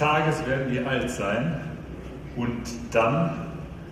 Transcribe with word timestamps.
Tages 0.00 0.44
werden 0.44 0.72
wir 0.72 0.88
alt 0.88 1.08
sein 1.08 1.54
und 2.34 2.50
dann, 2.90 3.30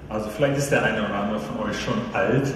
also 0.08 0.30
vielleicht 0.30 0.58
ist 0.58 0.72
der 0.72 0.82
eine 0.82 1.04
oder 1.04 1.14
andere 1.14 1.38
von 1.38 1.70
euch 1.70 1.80
schon 1.80 1.94
alt, 2.12 2.52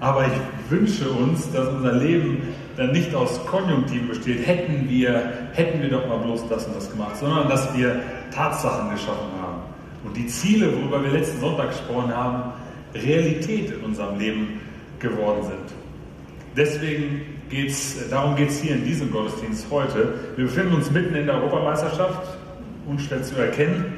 aber 0.00 0.26
ich 0.26 0.68
wünsche 0.68 1.08
uns, 1.08 1.48
dass 1.52 1.68
unser 1.68 1.92
Leben 1.92 2.48
dann 2.76 2.90
nicht 2.90 3.14
aus 3.14 3.38
Konjunktiven 3.46 4.08
besteht, 4.08 4.44
hätten 4.44 4.88
wir, 4.88 5.32
hätten 5.52 5.80
wir 5.80 5.90
doch 5.90 6.08
mal 6.08 6.18
bloß 6.18 6.48
das 6.48 6.66
und 6.66 6.74
das 6.74 6.90
gemacht, 6.90 7.16
sondern 7.18 7.48
dass 7.48 7.72
wir 7.76 8.00
Tatsachen 8.34 8.90
geschaffen 8.90 9.30
haben 9.40 9.62
und 10.02 10.16
die 10.16 10.26
Ziele, 10.26 10.66
worüber 10.76 11.00
wir 11.04 11.12
letzten 11.12 11.38
Sonntag 11.38 11.68
gesprochen 11.68 12.12
haben, 12.12 12.50
Realität 12.96 13.70
in 13.70 13.80
unserem 13.84 14.18
Leben 14.18 14.60
geworden 14.98 15.44
sind. 15.44 15.78
Deswegen 16.56 17.20
geht's, 17.48 17.96
darum 18.10 18.34
geht 18.34 18.48
es 18.48 18.60
hier 18.60 18.74
in 18.74 18.84
diesem 18.84 19.12
Gottesdienst 19.12 19.68
heute. 19.70 20.14
Wir 20.34 20.46
befinden 20.46 20.74
uns 20.74 20.90
mitten 20.90 21.14
in 21.14 21.26
der 21.26 21.36
Europameisterschaft, 21.36 22.37
unschwer 22.88 23.22
zu 23.22 23.36
erkennen. 23.36 23.94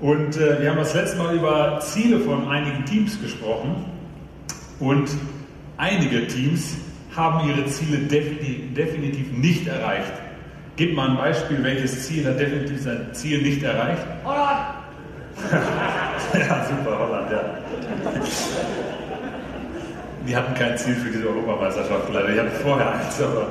Und 0.00 0.36
äh, 0.36 0.60
wir 0.60 0.70
haben 0.70 0.78
das 0.78 0.94
letzte 0.94 1.18
Mal 1.18 1.34
über 1.34 1.80
Ziele 1.80 2.20
von 2.20 2.48
einigen 2.48 2.84
Teams 2.84 3.20
gesprochen. 3.20 3.84
Und 4.78 5.08
einige 5.76 6.26
Teams 6.26 6.76
haben 7.14 7.48
ihre 7.48 7.64
Ziele 7.66 7.98
definitiv, 7.98 8.74
definitiv 8.74 9.32
nicht 9.32 9.66
erreicht. 9.66 10.12
Gib 10.76 10.94
mal 10.94 11.10
ein 11.10 11.16
Beispiel, 11.16 11.62
welches 11.62 12.06
Ziel 12.06 12.26
hat 12.26 12.38
definitiv 12.38 12.82
sein 12.82 13.08
Ziel 13.12 13.40
nicht 13.40 13.62
erreicht? 13.62 14.02
Holland! 14.24 14.74
ja, 16.34 16.66
super, 16.66 16.98
Holland, 16.98 17.30
ja. 17.30 17.42
Die 20.26 20.36
hatten 20.36 20.54
kein 20.54 20.76
Ziel 20.76 20.94
für 20.96 21.10
diese 21.10 21.26
Europameisterschaft 21.28 22.12
leider. 22.12 22.32
Die 22.32 22.40
hatten 22.40 22.56
vorher 22.62 22.94
eins, 22.94 23.22
aber. 23.22 23.46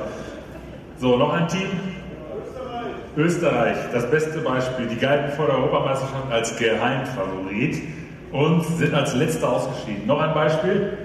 So, 0.98 1.16
noch 1.16 1.32
ein 1.32 1.48
Team? 1.48 1.68
Österreich. 3.16 3.76
Das 3.92 4.10
beste 4.10 4.38
Beispiel. 4.40 4.86
Die 4.86 4.96
galten 4.96 5.32
vor 5.32 5.46
der 5.46 5.56
Europameisterschaft 5.56 6.30
als 6.30 6.56
Geheimfavorit 6.56 7.82
und 8.32 8.64
sind 8.64 8.94
als 8.94 9.14
letzter 9.14 9.50
ausgeschieden. 9.50 10.06
Noch 10.06 10.20
ein 10.20 10.34
Beispiel? 10.34 10.98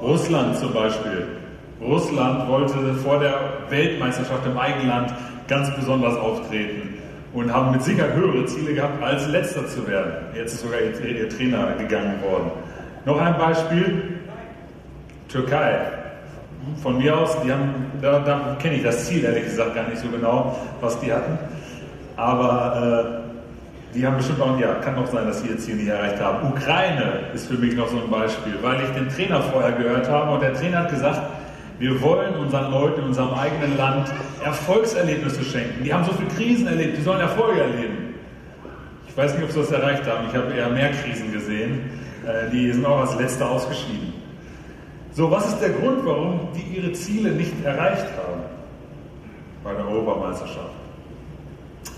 Russland 0.00 0.56
zum 0.56 0.72
Beispiel. 0.72 1.26
Russland 1.80 2.48
wollte 2.48 2.94
vor 2.94 3.18
der 3.18 3.34
Weltmeisterschaft 3.68 4.46
im 4.46 4.56
Eigenland 4.56 5.12
ganz 5.46 5.74
besonders 5.74 6.16
auftreten 6.16 6.94
und 7.34 7.52
haben 7.52 7.72
mit 7.72 7.82
Sicherheit 7.82 8.14
höhere 8.14 8.46
Ziele 8.46 8.74
gehabt, 8.74 9.02
als 9.02 9.28
letzter 9.28 9.66
zu 9.66 9.86
werden. 9.86 10.12
Jetzt 10.34 10.54
ist 10.54 10.62
sogar 10.62 10.80
ihr 10.80 11.28
Trainer 11.28 11.74
gegangen 11.78 12.22
worden. 12.22 12.50
Noch 13.04 13.20
ein 13.20 13.36
Beispiel, 13.36 14.20
Türkei. 15.28 15.95
Von 16.82 16.98
mir 16.98 17.16
aus, 17.16 17.36
die 17.42 17.52
haben, 17.52 17.86
da, 18.02 18.18
da 18.20 18.56
kenne 18.60 18.76
ich 18.76 18.82
das 18.82 19.06
Ziel 19.06 19.24
ehrlich 19.24 19.44
gesagt 19.44 19.74
gar 19.74 19.88
nicht 19.88 19.98
so 19.98 20.08
genau, 20.08 20.58
was 20.80 20.98
die 21.00 21.12
hatten. 21.12 21.38
Aber 22.16 23.22
äh, 23.22 23.96
die 23.96 24.06
haben 24.06 24.16
bestimmt 24.16 24.40
auch, 24.40 24.58
ja, 24.58 24.74
kann 24.74 24.96
auch 24.96 25.06
sein, 25.06 25.26
dass 25.26 25.42
sie 25.42 25.48
ihr 25.48 25.58
Ziel 25.58 25.76
nicht 25.76 25.88
erreicht 25.88 26.20
haben. 26.20 26.48
Ukraine 26.48 27.20
ist 27.34 27.46
für 27.46 27.54
mich 27.54 27.74
noch 27.74 27.88
so 27.88 27.96
ein 27.96 28.10
Beispiel, 28.10 28.54
weil 28.62 28.82
ich 28.82 28.90
den 28.90 29.08
Trainer 29.08 29.40
vorher 29.40 29.72
gehört 29.72 30.08
habe 30.08 30.32
und 30.32 30.42
der 30.42 30.54
Trainer 30.54 30.80
hat 30.80 30.90
gesagt, 30.90 31.20
wir 31.78 32.00
wollen 32.00 32.34
unseren 32.36 32.70
Leuten 32.70 33.00
in 33.00 33.06
unserem 33.08 33.34
eigenen 33.34 33.76
Land 33.76 34.10
Erfolgserlebnisse 34.44 35.44
schenken. 35.44 35.84
Die 35.84 35.92
haben 35.92 36.04
so 36.04 36.12
viele 36.12 36.28
Krisen 36.30 36.66
erlebt, 36.66 36.96
die 36.96 37.02
sollen 37.02 37.20
Erfolge 37.20 37.60
erleben. 37.60 38.14
Ich 39.08 39.16
weiß 39.16 39.34
nicht, 39.34 39.44
ob 39.44 39.50
sie 39.50 39.60
das 39.60 39.70
erreicht 39.70 40.06
haben. 40.06 40.26
Ich 40.30 40.36
habe 40.36 40.52
eher 40.52 40.68
mehr 40.68 40.90
Krisen 40.92 41.32
gesehen. 41.32 41.90
Äh, 42.26 42.50
die 42.50 42.72
sind 42.72 42.84
auch 42.84 43.00
als 43.00 43.16
Letzte 43.16 43.46
ausgeschieden. 43.46 44.12
So, 45.16 45.30
was 45.30 45.46
ist 45.46 45.60
der 45.60 45.70
Grund, 45.70 46.04
warum 46.04 46.48
die 46.54 46.76
ihre 46.76 46.92
Ziele 46.92 47.30
nicht 47.30 47.64
erreicht 47.64 48.04
haben 48.18 48.42
bei 49.64 49.72
der 49.72 49.88
Europameisterschaft? 49.88 50.74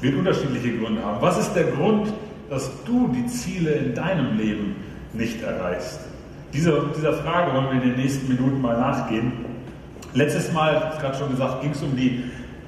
Wird 0.01 0.15
unterschiedliche 0.15 0.79
Gründe 0.79 1.05
haben. 1.05 1.21
Was 1.21 1.37
ist 1.37 1.53
der 1.55 1.65
Grund, 1.65 2.13
dass 2.49 2.71
du 2.85 3.09
die 3.09 3.27
Ziele 3.27 3.73
in 3.73 3.93
deinem 3.93 4.39
Leben 4.39 4.77
nicht 5.15 5.43
erreichst? 5.43 5.99
Dieser, 6.53 6.85
dieser 6.97 7.13
Frage 7.15 7.55
wollen 7.55 7.65
wir 7.65 7.83
in 7.83 7.89
den 7.91 7.97
nächsten 7.97 8.29
Minuten 8.29 8.63
mal 8.63 8.79
nachgehen. 8.79 9.33
Letztes 10.15 10.53
Mal, 10.53 10.77
ich 10.77 10.85
habe 10.85 11.01
gerade 11.01 11.19
schon 11.19 11.31
gesagt, 11.31 11.63
ging 11.63 11.73
es 11.73 11.83
um 11.83 11.97
die 11.97 12.23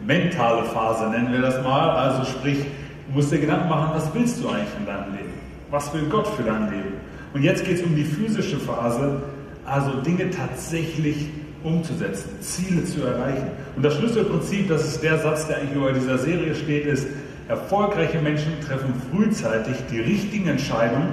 mentale 0.04 0.64
Phase, 0.64 1.08
nennen 1.10 1.32
wir 1.32 1.42
das 1.42 1.62
mal. 1.62 1.90
Also 1.90 2.24
sprich, 2.24 2.58
du 2.58 3.14
musst 3.14 3.30
dir 3.30 3.38
Gedanken 3.38 3.68
machen, 3.68 3.90
was 3.94 4.12
willst 4.14 4.42
du 4.42 4.48
eigentlich 4.48 4.76
in 4.80 4.86
deinem 4.86 5.12
Leben? 5.12 5.32
Was 5.70 5.94
will 5.94 6.06
Gott 6.10 6.26
für 6.26 6.42
dein 6.42 6.68
Leben? 6.68 6.94
Und 7.34 7.44
jetzt 7.44 7.64
geht 7.64 7.76
es 7.76 7.84
um 7.84 7.94
die 7.94 8.02
physische 8.02 8.58
Phase, 8.58 9.22
also 9.70 10.00
Dinge 10.00 10.30
tatsächlich 10.30 11.26
umzusetzen, 11.62 12.30
Ziele 12.40 12.84
zu 12.84 13.04
erreichen. 13.04 13.48
Und 13.76 13.84
das 13.84 13.94
Schlüsselprinzip, 13.94 14.68
das 14.68 14.86
ist 14.86 15.02
der 15.02 15.18
Satz, 15.18 15.46
der 15.46 15.58
eigentlich 15.58 15.76
über 15.76 15.92
dieser 15.92 16.18
Serie 16.18 16.54
steht, 16.54 16.86
ist, 16.86 17.06
erfolgreiche 17.48 18.20
Menschen 18.20 18.52
treffen 18.66 18.94
frühzeitig 19.10 19.76
die 19.90 20.00
richtigen 20.00 20.48
Entscheidungen, 20.48 21.10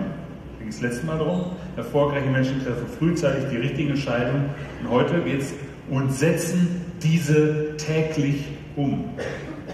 ging 0.59 0.69
es 0.69 0.81
letztes 0.81 1.03
Mal 1.03 1.17
darum, 1.17 1.51
erfolgreiche 1.75 2.29
Menschen 2.29 2.63
treffen 2.63 2.85
frühzeitig 2.97 3.45
die 3.51 3.57
richtigen 3.57 3.89
Entscheidungen 3.91 4.49
und 4.81 4.89
heute 4.89 5.21
geht 5.21 5.41
es 5.41 5.53
und 5.89 6.13
setzen 6.13 6.81
diese 7.01 7.77
täglich 7.77 8.43
um. 8.75 9.05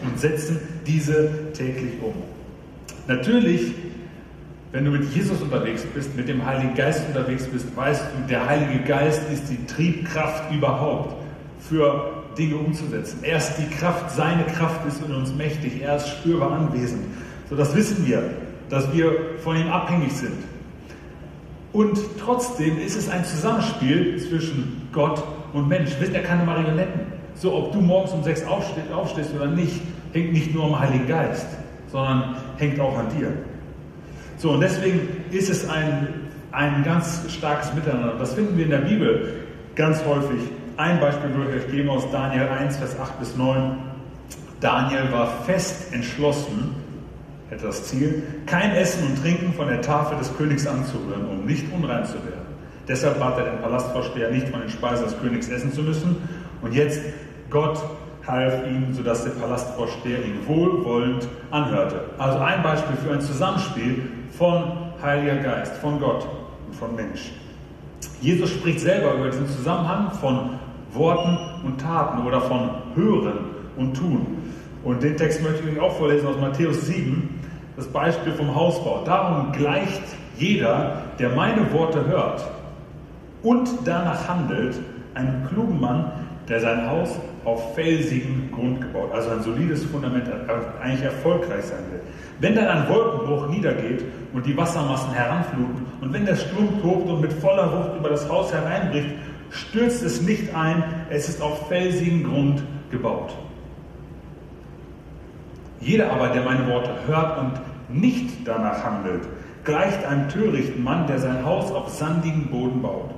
Und 0.04 0.20
setzen 0.20 0.60
diese 0.86 1.30
täglich 1.54 1.94
um. 2.02 2.14
Natürlich, 3.08 3.74
wenn 4.73 4.85
du 4.85 4.91
mit 4.91 5.13
Jesus 5.13 5.39
unterwegs 5.39 5.84
bist, 5.94 6.17
mit 6.17 6.28
dem 6.28 6.44
Heiligen 6.44 6.73
Geist 6.73 7.03
unterwegs 7.07 7.45
bist, 7.45 7.75
weißt 7.75 8.06
du, 8.06 8.28
der 8.28 8.50
Heilige 8.50 8.84
Geist 8.84 9.22
ist 9.31 9.47
die 9.47 9.63
Triebkraft 9.67 10.51
überhaupt 10.51 11.16
für 11.59 12.23
Dinge 12.35 12.56
umzusetzen. 12.56 13.19
Er 13.22 13.38
ist 13.38 13.53
die 13.59 13.69
Kraft, 13.75 14.09
seine 14.09 14.44
Kraft 14.45 14.84
ist 14.88 15.00
in 15.06 15.13
uns 15.13 15.31
mächtig, 15.31 15.79
er 15.84 15.97
ist 15.97 16.09
spürbar 16.09 16.53
anwesend. 16.53 17.03
So, 17.51 17.56
das 17.56 17.75
wissen 17.75 18.07
wir, 18.07 18.31
dass 18.69 18.91
wir 18.91 19.11
von 19.44 19.56
ihm 19.56 19.67
abhängig 19.67 20.11
sind. 20.11 20.44
Und 21.72 22.00
trotzdem 22.19 22.79
ist 22.79 22.97
es 22.97 23.09
ein 23.09 23.23
Zusammenspiel 23.25 24.19
zwischen 24.28 24.88
Gott 24.91 25.23
und 25.53 25.67
Mensch. 25.67 25.91
Wisst 26.00 26.13
ihr, 26.13 26.23
keine 26.23 26.45
Marionetten. 26.45 27.01
So, 27.35 27.53
ob 27.53 27.73
du 27.73 27.79
morgens 27.79 28.11
um 28.13 28.23
sechs 28.23 28.44
aufstehst, 28.44 28.91
aufstehst 28.91 29.35
oder 29.35 29.47
nicht, 29.47 29.81
hängt 30.13 30.34
nicht 30.34 30.51
nur 30.51 30.66
am 30.66 30.79
Heiligen 30.79 31.07
Geist, 31.07 31.45
sondern 31.91 32.38
hängt 32.57 32.79
auch 32.79 32.97
an 32.97 33.05
dir. 33.16 33.34
So, 34.44 34.52
und 34.52 34.59
deswegen 34.59 35.08
ist 35.31 35.50
es 35.50 35.70
ein, 35.70 36.06
ein 36.52 36.84
ganz 36.84 37.22
starkes 37.30 37.74
Miteinander. 37.74 38.16
Das 38.20 38.34
finden 38.34 38.58
wir 38.58 38.66
in 38.66 38.72
der 38.72 38.80
Bibel 38.80 39.36
ganz 39.74 40.04
häufig. 40.04 40.42
Ein 40.76 41.00
Beispiel 41.00 41.34
würde 41.34 41.52
ich 41.52 41.64
euch 41.64 41.72
geben 41.72 41.90
aus 41.90 42.12
Daniel 42.12 42.50
1, 42.50 42.76
Vers 42.76 43.00
8 43.00 43.20
bis 43.22 43.38
9. 43.38 43.78
Daniel 44.59 45.09
war 45.14 45.46
fest 45.46 45.94
entschlossen, 45.94 46.76
hätte 47.50 47.68
das 47.68 47.86
Ziel, 47.86 48.22
kein 48.46 48.72
Essen 48.72 49.08
und 49.08 49.22
Trinken 49.22 49.53
von 49.53 49.70
der 49.70 49.82
Tafel 49.82 50.18
des 50.18 50.36
Königs 50.36 50.68
anzurühren, 50.68 51.26
um 51.30 51.46
nicht 51.46 51.64
unrein 51.72 52.03
zu 52.03 52.16
werden. 52.16 52.46
Deshalb 52.86 53.22
bat 53.22 53.38
er 53.38 53.46
den 53.46 53.62
Palastvorsteher 53.62 54.30
nicht 54.30 54.50
von 54.50 54.59
den 54.59 54.70
Speisen 54.70 55.06
des 55.06 55.18
Königs 55.22 55.48
essen 55.48 55.72
zu 55.72 55.84
müssen. 55.84 56.18
Und 56.62 56.74
jetzt, 56.74 57.00
Gott 57.50 57.82
half 58.28 58.68
ihm, 58.68 58.94
sodass 58.94 59.24
der 59.24 59.32
Palastvorsteher 59.32 60.20
ihn 60.20 60.46
wohlwollend 60.46 61.30
anhörte. 61.50 62.02
Also 62.18 62.40
ein 62.40 62.62
Beispiel 62.62 62.98
für 62.98 63.14
ein 63.14 63.22
Zusammenspiel 63.22 64.02
von 64.38 64.64
Heiliger 65.02 65.36
Geist, 65.36 65.78
von 65.78 66.00
Gott 66.00 66.28
und 66.68 66.76
von 66.76 66.96
Mensch. 66.96 67.32
Jesus 68.22 68.52
spricht 68.52 68.80
selber 68.80 69.14
über 69.16 69.30
diesen 69.30 69.48
Zusammenhang 69.48 70.12
von 70.12 70.60
Worten 70.94 71.38
und 71.66 71.80
Taten 71.80 72.26
oder 72.26 72.42
von 72.42 72.70
Hören 72.96 73.40
und 73.78 73.94
Tun. 73.96 74.38
Und 74.84 75.02
den 75.04 75.18
Text 75.18 75.42
möchte 75.42 75.68
ich 75.68 75.78
euch 75.78 75.84
auch 75.84 75.96
vorlesen 75.98 76.28
aus 76.28 76.38
Matthäus 76.40 76.86
7, 76.86 77.40
das 77.76 77.88
Beispiel 77.88 78.34
vom 78.34 78.54
Hausbau. 78.54 79.04
Darum 79.06 79.52
gleicht 79.52 80.04
jeder, 80.38 81.04
der 81.20 81.30
meine 81.30 81.72
Worte 81.72 82.06
hört 82.06 82.44
und 83.44 83.70
danach 83.86 84.28
handelt, 84.28 84.80
einem 85.14 85.48
klugen 85.48 85.79
Mann, 85.79 86.12
der 86.50 86.59
sein 86.59 86.90
Haus 86.90 87.09
auf 87.46 87.76
felsigen 87.76 88.52
Grund 88.52 88.82
gebaut, 88.82 89.12
also 89.14 89.29
ein 89.29 89.41
solides 89.41 89.86
Fundament 89.86 90.26
hat, 90.28 90.82
eigentlich 90.82 91.03
erfolgreich 91.03 91.66
sein 91.66 91.84
will. 91.91 92.02
Wenn 92.43 92.55
dann 92.55 92.67
ein 92.67 92.90
Wolkenbruch 92.90 93.47
niedergeht 93.47 94.03
und 94.34 94.45
die 94.45 94.57
Wassermassen 94.57 95.13
heranfluten 95.13 95.85
und 96.01 96.11
wenn 96.11 96.25
der 96.25 96.35
Sturm 96.35 96.81
tobt 96.81 97.09
und 97.09 97.22
mit 97.22 97.31
voller 97.31 97.72
Wucht 97.72 97.97
über 97.97 98.09
das 98.09 98.28
Haus 98.29 98.51
hereinbricht, 98.51 99.11
stürzt 99.49 100.03
es 100.03 100.22
nicht 100.22 100.53
ein, 100.53 100.84
es 101.09 101.29
ist 101.29 101.41
auf 101.41 101.69
felsigen 101.69 102.25
Grund 102.25 102.61
gebaut. 102.91 103.34
Jeder 105.79 106.11
aber, 106.11 106.28
der 106.31 106.43
meine 106.43 106.67
Worte 106.67 106.90
hört 107.07 107.40
und 107.40 107.53
nicht 107.87 108.45
danach 108.45 108.84
handelt, 108.84 109.22
gleicht 109.63 110.03
einem 110.03 110.28
törichten 110.28 110.84
Mann, 110.84 111.07
der 111.07 111.19
sein 111.19 111.45
Haus 111.45 111.72
auf 111.72 111.87
sandigen 111.87 112.47
Boden 112.47 112.81
baut. 112.81 113.11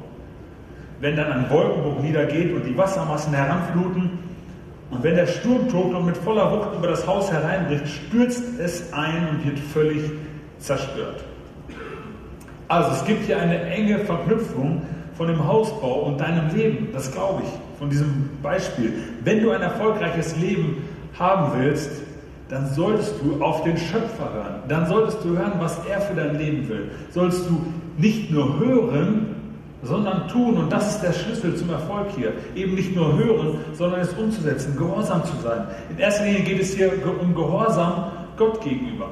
Wenn 0.99 1.15
dann 1.15 1.31
ein 1.31 1.49
Wolkenbruch 1.49 1.99
niedergeht 1.99 2.53
und 2.53 2.63
die 2.63 2.77
Wassermassen 2.77 3.33
heranfluten 3.33 4.14
und 4.91 5.03
wenn 5.03 5.15
der 5.15 5.27
Sturm 5.27 5.67
tobt 5.69 5.95
und 5.95 6.05
mit 6.05 6.17
voller 6.17 6.51
Wucht 6.51 6.77
über 6.77 6.87
das 6.87 7.07
Haus 7.07 7.31
hereinbricht, 7.31 7.87
stürzt 7.87 8.43
es 8.59 8.93
ein 8.93 9.29
und 9.29 9.45
wird 9.45 9.59
völlig 9.59 10.11
zerstört. 10.59 11.23
Also 12.67 12.91
es 12.91 13.05
gibt 13.05 13.25
hier 13.25 13.39
eine 13.39 13.61
enge 13.65 13.99
Verknüpfung 13.99 14.81
von 15.15 15.27
dem 15.27 15.47
Hausbau 15.47 16.01
und 16.01 16.19
deinem 16.19 16.55
Leben. 16.55 16.89
Das 16.93 17.11
glaube 17.11 17.43
ich 17.43 17.49
von 17.79 17.89
diesem 17.89 18.29
Beispiel. 18.41 18.93
Wenn 19.23 19.41
du 19.41 19.51
ein 19.51 19.61
erfolgreiches 19.61 20.35
Leben 20.37 20.83
haben 21.17 21.59
willst, 21.59 21.91
dann 22.49 22.71
solltest 22.73 23.15
du 23.21 23.43
auf 23.43 23.63
den 23.63 23.77
Schöpfer 23.77 24.33
hören. 24.33 24.63
Dann 24.67 24.87
solltest 24.87 25.23
du 25.23 25.37
hören, 25.37 25.53
was 25.59 25.79
er 25.89 26.01
für 26.01 26.13
dein 26.13 26.37
Leben 26.37 26.69
will. 26.69 26.91
Sollst 27.11 27.49
du 27.49 27.65
nicht 27.97 28.31
nur 28.31 28.59
hören, 28.59 29.24
sondern 29.85 30.27
tun. 30.27 30.57
Und 30.57 30.71
das 30.71 30.95
ist 30.95 31.01
der 31.01 31.13
Schlüssel 31.13 31.55
zum 31.55 31.69
Erfolg 31.69 32.07
hier. 32.15 32.33
Eben 32.55 32.75
nicht 32.75 32.95
nur 32.95 33.17
hören, 33.17 33.59
sondern 33.73 34.01
es 34.01 34.13
umzusetzen, 34.13 34.75
gehorsam 34.77 35.23
zu 35.23 35.35
sein. 35.43 35.67
In 35.89 35.97
erster 35.97 36.25
Linie 36.25 36.41
geht 36.41 36.59
es 36.59 36.75
hier 36.75 36.91
um 37.21 37.33
Gehorsam 37.33 38.11
Gott 38.37 38.61
gegenüber. 38.61 39.07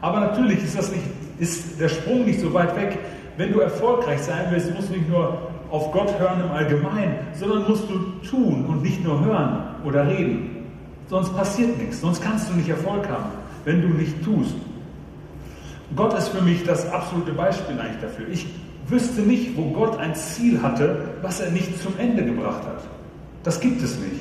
Aber 0.00 0.20
natürlich 0.20 0.62
ist, 0.62 0.76
das 0.78 0.90
nicht, 0.90 1.04
ist 1.38 1.80
der 1.80 1.88
Sprung 1.88 2.24
nicht 2.24 2.40
so 2.40 2.52
weit 2.52 2.74
weg. 2.76 2.98
Wenn 3.36 3.52
du 3.52 3.60
erfolgreich 3.60 4.20
sein 4.20 4.46
willst, 4.50 4.74
musst 4.74 4.90
du 4.90 4.94
nicht 4.94 5.08
nur 5.08 5.38
auf 5.70 5.90
Gott 5.90 6.18
hören 6.18 6.40
im 6.44 6.50
Allgemeinen, 6.50 7.16
sondern 7.34 7.66
musst 7.68 7.84
du 7.88 7.98
tun 8.28 8.66
und 8.66 8.82
nicht 8.82 9.02
nur 9.02 9.24
hören 9.24 9.62
oder 9.84 10.06
reden. 10.06 10.66
Sonst 11.08 11.34
passiert 11.34 11.78
nichts, 11.78 12.00
sonst 12.00 12.22
kannst 12.22 12.50
du 12.50 12.54
nicht 12.54 12.68
Erfolg 12.68 13.08
haben, 13.08 13.30
wenn 13.64 13.80
du 13.80 13.88
nicht 13.88 14.22
tust. 14.22 14.54
Gott 15.96 16.14
ist 16.14 16.28
für 16.28 16.42
mich 16.42 16.64
das 16.64 16.90
absolute 16.90 17.32
Beispiel 17.32 17.78
eigentlich 17.78 18.00
dafür. 18.00 18.26
Ich 18.30 18.46
wüsste 18.88 19.22
nicht, 19.22 19.56
wo 19.56 19.70
Gott 19.70 19.98
ein 19.98 20.14
Ziel 20.14 20.62
hatte, 20.62 20.96
was 21.22 21.40
er 21.40 21.50
nicht 21.50 21.80
zum 21.82 21.98
Ende 21.98 22.24
gebracht 22.24 22.64
hat. 22.64 22.84
Das 23.42 23.60
gibt 23.60 23.82
es 23.82 23.98
nicht. 23.98 24.20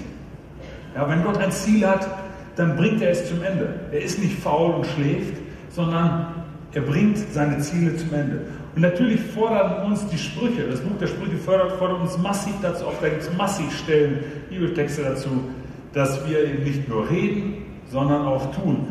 Ja, 0.95 1.07
wenn 1.09 1.23
Gott 1.23 1.37
ein 1.37 1.51
Ziel 1.51 1.85
hat, 1.87 2.07
dann 2.55 2.75
bringt 2.75 3.01
er 3.01 3.11
es 3.11 3.27
zum 3.29 3.41
Ende. 3.43 3.79
Er 3.91 4.01
ist 4.01 4.19
nicht 4.19 4.37
faul 4.39 4.75
und 4.75 4.85
schläft, 4.85 5.35
sondern 5.69 6.27
er 6.73 6.81
bringt 6.81 7.17
seine 7.33 7.59
Ziele 7.59 7.95
zum 7.95 8.13
Ende. 8.13 8.41
Und 8.75 8.81
natürlich 8.81 9.19
fordern 9.19 9.85
uns 9.85 10.07
die 10.07 10.17
Sprüche, 10.17 10.63
das 10.69 10.79
Buch 10.79 10.97
der 10.99 11.07
Sprüche 11.07 11.37
fordert, 11.37 11.73
fordert 11.73 12.01
uns 12.01 12.17
massiv 12.17 12.53
dazu 12.61 12.85
auf, 12.85 12.99
da 13.01 13.09
gibt 13.09 13.21
es 13.21 13.37
massiv 13.37 13.77
Stellen, 13.77 14.19
Bibeltexte 14.49 15.03
dazu, 15.03 15.29
dass 15.93 16.27
wir 16.29 16.45
eben 16.45 16.63
nicht 16.63 16.87
nur 16.87 17.09
reden, 17.09 17.65
sondern 17.91 18.25
auch 18.25 18.53
tun. 18.55 18.87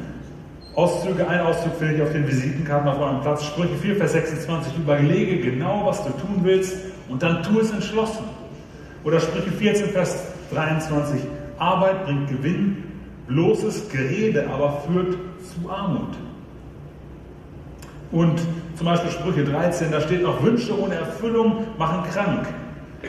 Auszüge, 0.74 1.26
ein 1.26 1.40
Auszug 1.40 1.74
finde 1.78 1.96
ich 1.96 2.02
auf 2.02 2.12
den 2.12 2.26
Visitenkarten 2.28 2.88
auf 2.88 3.00
eurem 3.00 3.20
Platz. 3.20 3.44
Sprüche 3.44 3.74
4, 3.74 3.96
Vers 3.96 4.12
26. 4.12 4.78
Überlege 4.78 5.40
genau, 5.40 5.82
was 5.86 6.04
du 6.04 6.10
tun 6.10 6.40
willst 6.42 6.76
und 7.08 7.22
dann 7.22 7.42
tu 7.42 7.58
es 7.58 7.70
entschlossen. 7.72 8.24
Oder 9.02 9.18
Sprüche 9.18 9.50
14, 9.50 9.88
Vers 9.88 10.28
23. 10.52 11.22
Arbeit 11.58 12.04
bringt 12.04 12.28
Gewinn, 12.28 12.84
bloßes 13.26 13.90
Gerede 13.90 14.48
aber 14.48 14.82
führt 14.86 15.16
zu 15.42 15.68
Armut. 15.68 16.16
Und 18.12 18.40
zum 18.76 18.86
Beispiel 18.86 19.10
Sprüche 19.10 19.44
13, 19.44 19.90
da 19.90 20.00
steht 20.00 20.22
noch, 20.22 20.42
Wünsche 20.42 20.78
ohne 20.78 20.94
Erfüllung 20.94 21.64
machen 21.78 22.02
krank. 22.10 22.46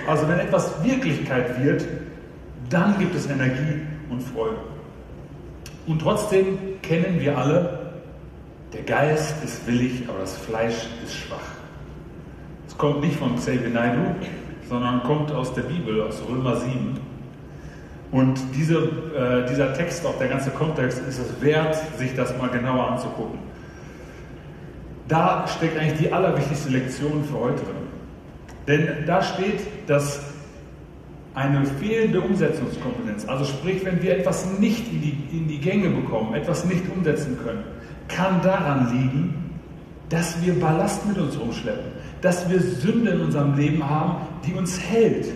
Also 0.08 0.28
wenn 0.28 0.40
etwas 0.40 0.84
Wirklichkeit 0.84 1.64
wird, 1.64 1.86
dann 2.70 2.98
gibt 2.98 3.16
es 3.16 3.28
Energie 3.30 3.82
und 4.10 4.22
Freude. 4.22 4.58
Und 5.88 6.02
trotzdem 6.02 6.58
kennen 6.92 7.22
wir 7.22 7.38
alle, 7.38 7.80
der 8.74 8.82
Geist 8.82 9.42
ist 9.46 9.66
willig, 9.66 10.04
aber 10.10 10.20
das 10.20 10.36
Fleisch 10.36 10.88
ist 11.06 11.14
schwach. 11.14 11.38
Es 12.68 12.78
kommt 12.78 13.00
nicht 13.00 13.16
von 13.16 13.38
Xavier 13.38 13.72
sondern 14.68 15.02
kommt 15.04 15.32
aus 15.32 15.54
der 15.54 15.62
Bibel, 15.62 16.02
aus 16.02 16.22
Römer 16.28 16.58
7. 16.58 17.00
Und 18.12 18.42
diese, 18.54 18.76
äh, 18.76 19.48
dieser 19.50 19.74
Text, 19.74 20.06
auch 20.06 20.18
der 20.18 20.28
ganze 20.28 20.50
Kontext, 20.50 21.00
ist 21.08 21.18
es 21.18 21.42
wert, 21.42 21.78
sich 21.98 22.14
das 22.14 22.38
mal 22.38 22.50
genauer 22.50 22.92
anzugucken. 22.92 23.40
Da 25.08 25.48
steckt 25.48 25.78
eigentlich 25.78 25.98
die 25.98 26.12
allerwichtigste 26.12 26.72
Lektion 26.72 27.24
für 27.24 27.40
heute 27.40 27.64
drin. 27.64 27.88
Denn 28.68 29.06
da 29.06 29.24
steht, 29.24 29.62
dass 29.88 30.31
eine 31.34 31.66
fehlende 31.66 32.22
Umsetzungskompetenz, 32.22 33.28
also 33.28 33.46
sprich, 33.46 33.86
wenn 33.86 34.02
wir 34.02 34.18
etwas 34.18 34.60
nicht 34.60 34.92
in 34.92 35.02
die, 35.02 35.18
in 35.32 35.48
die 35.48 35.60
Gänge 35.60 35.90
bekommen, 35.90 36.34
etwas 36.34 36.66
nicht 36.66 36.84
umsetzen 36.94 37.38
können, 37.44 37.64
kann 38.08 38.42
daran 38.42 38.92
liegen, 38.92 39.52
dass 40.10 40.44
wir 40.46 40.60
Ballast 40.60 41.08
mit 41.08 41.18
uns 41.18 41.40
rumschleppen, 41.40 41.92
dass 42.22 42.50
wir 42.50 42.60
Sünde 42.60 43.12
in 43.12 43.22
unserem 43.22 43.56
Leben 43.58 43.90
haben, 43.90 44.28
die 44.46 44.54
uns 44.54 44.78
hält. 44.80 45.28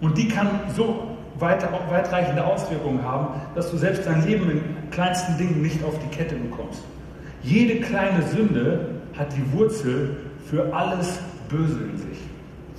Und 0.00 0.16
die 0.16 0.28
kann 0.28 0.48
so 0.76 1.08
weiter, 1.40 1.68
weitreichende 1.90 2.44
Auswirkungen 2.44 3.02
haben, 3.02 3.40
dass 3.56 3.70
du 3.70 3.76
selbst 3.76 4.06
dein 4.06 4.24
Leben 4.26 4.48
in 4.48 4.60
kleinsten 4.90 5.36
Dingen 5.38 5.60
nicht 5.60 5.82
auf 5.84 5.98
die 5.98 6.16
Kette 6.16 6.36
bekommst. 6.36 6.82
Jede 7.42 7.80
kleine 7.80 8.22
Sünde 8.28 9.00
hat 9.18 9.34
die 9.36 9.58
Wurzel 9.58 10.16
für 10.48 10.72
alles 10.72 11.18
Böse 11.48 11.80
in 11.82 11.98
sich. 11.98 12.18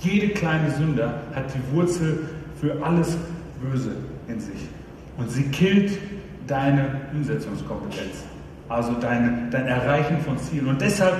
Jede 0.02 0.28
kleine 0.28 0.70
Sünde 0.72 1.14
hat 1.34 1.44
die 1.54 1.74
Wurzel 1.74 2.28
für 2.60 2.84
alles 2.84 3.16
Böse 3.62 3.92
in 4.28 4.40
sich. 4.40 4.68
Und 5.16 5.30
sie 5.30 5.44
killt 5.44 5.98
deine 6.46 7.00
Umsetzungskompetenz, 7.14 8.24
also 8.68 8.92
dein, 9.00 9.48
dein 9.50 9.66
Erreichen 9.66 10.18
von 10.20 10.36
Zielen. 10.38 10.66
Und 10.66 10.80
deshalb 10.80 11.14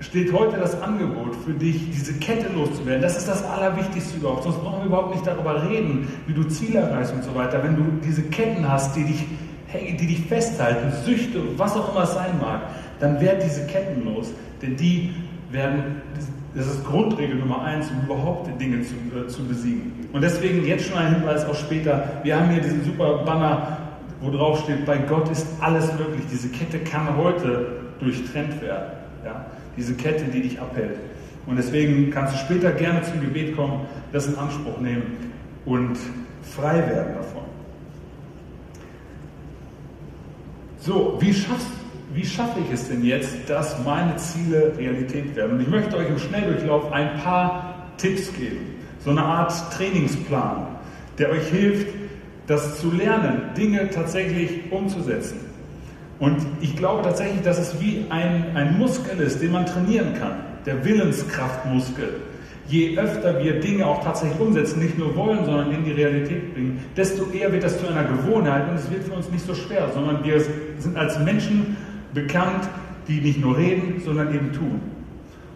steht 0.00 0.32
heute 0.32 0.58
das 0.58 0.80
Angebot 0.82 1.36
für 1.44 1.52
dich, 1.52 1.90
diese 1.90 2.14
Kette 2.14 2.52
loszuwerden. 2.52 3.00
Das 3.00 3.16
ist 3.16 3.28
das 3.28 3.44
Allerwichtigste 3.44 4.18
überhaupt. 4.18 4.42
Sonst 4.42 4.58
brauchen 4.58 4.80
wir 4.80 4.86
überhaupt 4.86 5.14
nicht 5.14 5.26
darüber 5.26 5.68
reden, 5.68 6.08
wie 6.26 6.34
du 6.34 6.44
Ziele 6.44 6.80
erreichst 6.80 7.14
und 7.14 7.24
so 7.24 7.34
weiter. 7.34 7.62
Wenn 7.62 7.76
du 7.76 7.84
diese 8.04 8.22
Ketten 8.22 8.68
hast, 8.68 8.94
die 8.96 9.04
dich, 9.04 9.24
die 9.72 10.06
dich 10.06 10.26
festhalten, 10.26 10.92
Süchte, 11.04 11.40
was 11.56 11.76
auch 11.76 11.92
immer 11.92 12.02
es 12.02 12.12
sein 12.12 12.38
mag, 12.40 12.62
dann 13.00 13.20
werd 13.20 13.42
diese 13.42 13.64
Ketten 13.66 14.04
los. 14.04 14.32
Denn 14.60 14.76
die 14.76 15.14
werden 15.50 16.02
das 16.54 16.66
ist 16.66 16.84
Grundregel 16.84 17.36
Nummer 17.36 17.62
eins, 17.62 17.90
um 17.90 18.04
überhaupt 18.04 18.48
Dinge 18.60 18.82
zu, 18.82 18.94
äh, 19.16 19.26
zu 19.26 19.44
besiegen. 19.44 20.08
Und 20.12 20.22
deswegen 20.22 20.66
jetzt 20.66 20.86
schon 20.86 20.98
ein 20.98 21.14
Hinweis 21.14 21.46
auch 21.46 21.54
später. 21.54 22.20
Wir 22.22 22.38
haben 22.38 22.50
hier 22.50 22.60
diesen 22.60 22.84
super 22.84 23.18
Banner, 23.24 23.78
wo 24.20 24.30
drauf 24.30 24.60
steht, 24.60 24.84
bei 24.84 24.98
Gott 24.98 25.30
ist 25.30 25.46
alles 25.60 25.90
möglich. 25.94 26.24
Diese 26.30 26.48
Kette 26.48 26.78
kann 26.80 27.16
heute 27.16 27.80
durchtrennt 28.00 28.60
werden. 28.60 28.92
Ja? 29.24 29.46
Diese 29.76 29.94
Kette, 29.94 30.24
die 30.24 30.42
dich 30.42 30.60
abhält. 30.60 30.98
Und 31.46 31.56
deswegen 31.56 32.10
kannst 32.10 32.34
du 32.34 32.38
später 32.38 32.70
gerne 32.72 33.02
zum 33.02 33.20
Gebet 33.20 33.56
kommen, 33.56 33.86
das 34.12 34.26
in 34.26 34.36
Anspruch 34.36 34.78
nehmen 34.80 35.02
und 35.64 35.96
frei 36.42 36.78
werden 36.78 37.14
davon. 37.14 37.42
So, 40.78 41.16
wie 41.20 41.32
schaffst 41.32 41.66
du 41.66 41.81
wie 42.14 42.26
schaffe 42.26 42.60
ich 42.60 42.72
es 42.72 42.88
denn 42.88 43.04
jetzt, 43.04 43.48
dass 43.48 43.82
meine 43.84 44.16
Ziele 44.16 44.72
Realität 44.76 45.34
werden? 45.36 45.52
Und 45.52 45.60
ich 45.60 45.68
möchte 45.68 45.96
euch 45.96 46.08
im 46.08 46.18
Schnelldurchlauf 46.18 46.92
ein 46.92 47.18
paar 47.20 47.92
Tipps 47.96 48.32
geben. 48.34 48.74
So 49.04 49.10
eine 49.10 49.22
Art 49.22 49.52
Trainingsplan, 49.76 50.66
der 51.18 51.30
euch 51.30 51.48
hilft, 51.48 51.88
das 52.46 52.80
zu 52.80 52.90
lernen, 52.90 53.50
Dinge 53.56 53.90
tatsächlich 53.90 54.70
umzusetzen. 54.70 55.40
Und 56.18 56.38
ich 56.60 56.76
glaube 56.76 57.02
tatsächlich, 57.02 57.42
dass 57.42 57.58
es 57.58 57.80
wie 57.80 58.04
ein, 58.10 58.54
ein 58.54 58.78
Muskel 58.78 59.18
ist, 59.20 59.42
den 59.42 59.52
man 59.52 59.66
trainieren 59.66 60.14
kann. 60.14 60.34
Der 60.66 60.84
Willenskraftmuskel. 60.84 62.10
Je 62.68 62.96
öfter 62.96 63.42
wir 63.42 63.58
Dinge 63.58 63.86
auch 63.86 64.04
tatsächlich 64.04 64.38
umsetzen, 64.38 64.80
nicht 64.80 64.96
nur 64.96 65.16
wollen, 65.16 65.44
sondern 65.44 65.72
in 65.72 65.84
die 65.84 65.90
Realität 65.90 66.54
bringen, 66.54 66.84
desto 66.96 67.28
eher 67.32 67.52
wird 67.52 67.64
das 67.64 67.80
zu 67.80 67.88
einer 67.88 68.04
Gewohnheit 68.04 68.68
und 68.68 68.76
es 68.76 68.88
wird 68.88 69.02
für 69.04 69.14
uns 69.14 69.30
nicht 69.30 69.44
so 69.44 69.54
schwer, 69.54 69.88
sondern 69.92 70.22
wir 70.24 70.40
sind 70.78 70.96
als 70.96 71.18
Menschen 71.18 71.76
bekannt, 72.14 72.68
die 73.08 73.20
nicht 73.20 73.40
nur 73.40 73.56
reden, 73.56 74.00
sondern 74.04 74.34
eben 74.34 74.52
tun. 74.52 74.80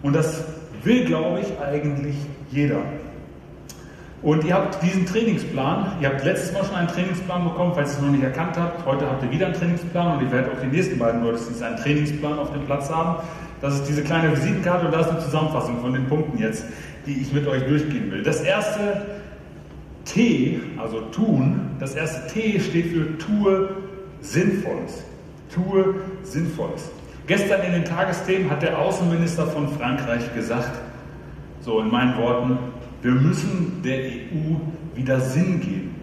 Und 0.03 0.15
das 0.15 0.45
will, 0.83 1.05
glaube 1.05 1.41
ich, 1.41 1.59
eigentlich 1.59 2.17
jeder. 2.51 2.81
Und 4.23 4.45
ihr 4.45 4.55
habt 4.55 4.83
diesen 4.83 5.07
Trainingsplan, 5.07 5.93
ihr 6.01 6.09
habt 6.09 6.25
letztes 6.25 6.53
Mal 6.53 6.65
schon 6.65 6.75
einen 6.75 6.89
Trainingsplan 6.89 7.45
bekommen, 7.45 7.73
falls 7.75 7.93
ihr 7.93 7.99
es 7.99 8.03
noch 8.03 8.11
nicht 8.11 8.25
erkannt 8.25 8.57
habt. 8.57 8.85
Heute 8.87 9.09
habt 9.09 9.23
ihr 9.23 9.31
wieder 9.31 9.47
einen 9.47 9.55
Trainingsplan 9.55 10.17
und 10.17 10.25
ihr 10.25 10.33
werdet 10.33 10.53
auch 10.53 10.61
die 10.61 10.67
nächsten 10.69 10.99
beiden 10.99 11.23
Gottesdienste 11.23 11.67
einen 11.67 11.77
Trainingsplan 11.77 12.39
auf 12.39 12.53
dem 12.53 12.63
Platz 12.65 12.91
haben. 12.91 13.23
Das 13.61 13.75
ist 13.75 13.85
diese 13.89 14.03
kleine 14.03 14.33
Visitenkarte 14.33 14.87
und 14.87 14.93
da 14.93 15.01
ist 15.01 15.11
eine 15.11 15.21
Zusammenfassung 15.21 15.81
von 15.81 15.93
den 15.93 16.07
Punkten 16.07 16.39
jetzt, 16.39 16.65
die 17.07 17.21
ich 17.21 17.33
mit 17.33 17.47
euch 17.47 17.63
durchgehen 17.65 18.11
will. 18.11 18.23
Das 18.23 18.41
erste 18.41 19.07
T, 20.05 20.61
also 20.79 21.01
tun, 21.13 21.71
das 21.79 21.95
erste 21.95 22.33
T 22.33 22.59
steht 22.61 22.87
für 22.93 23.19
tue 23.19 23.69
Sinnvolles. 24.21 25.05
Tue 25.53 25.95
Sinnvolles. 26.23 26.91
Gestern 27.27 27.63
in 27.63 27.73
den 27.73 27.85
Tagesthemen 27.85 28.51
hat 28.51 28.63
der 28.63 28.79
Außenminister 28.79 29.47
von 29.47 29.69
Frankreich 29.69 30.33
gesagt, 30.35 30.71
so 31.61 31.81
in 31.81 31.91
meinen 31.91 32.17
Worten, 32.19 32.59
wir 33.03 33.13
müssen 33.13 33.83
der 33.85 33.99
EU 33.99 34.57
wieder 34.95 35.21
Sinn 35.21 35.61
geben. 35.61 35.95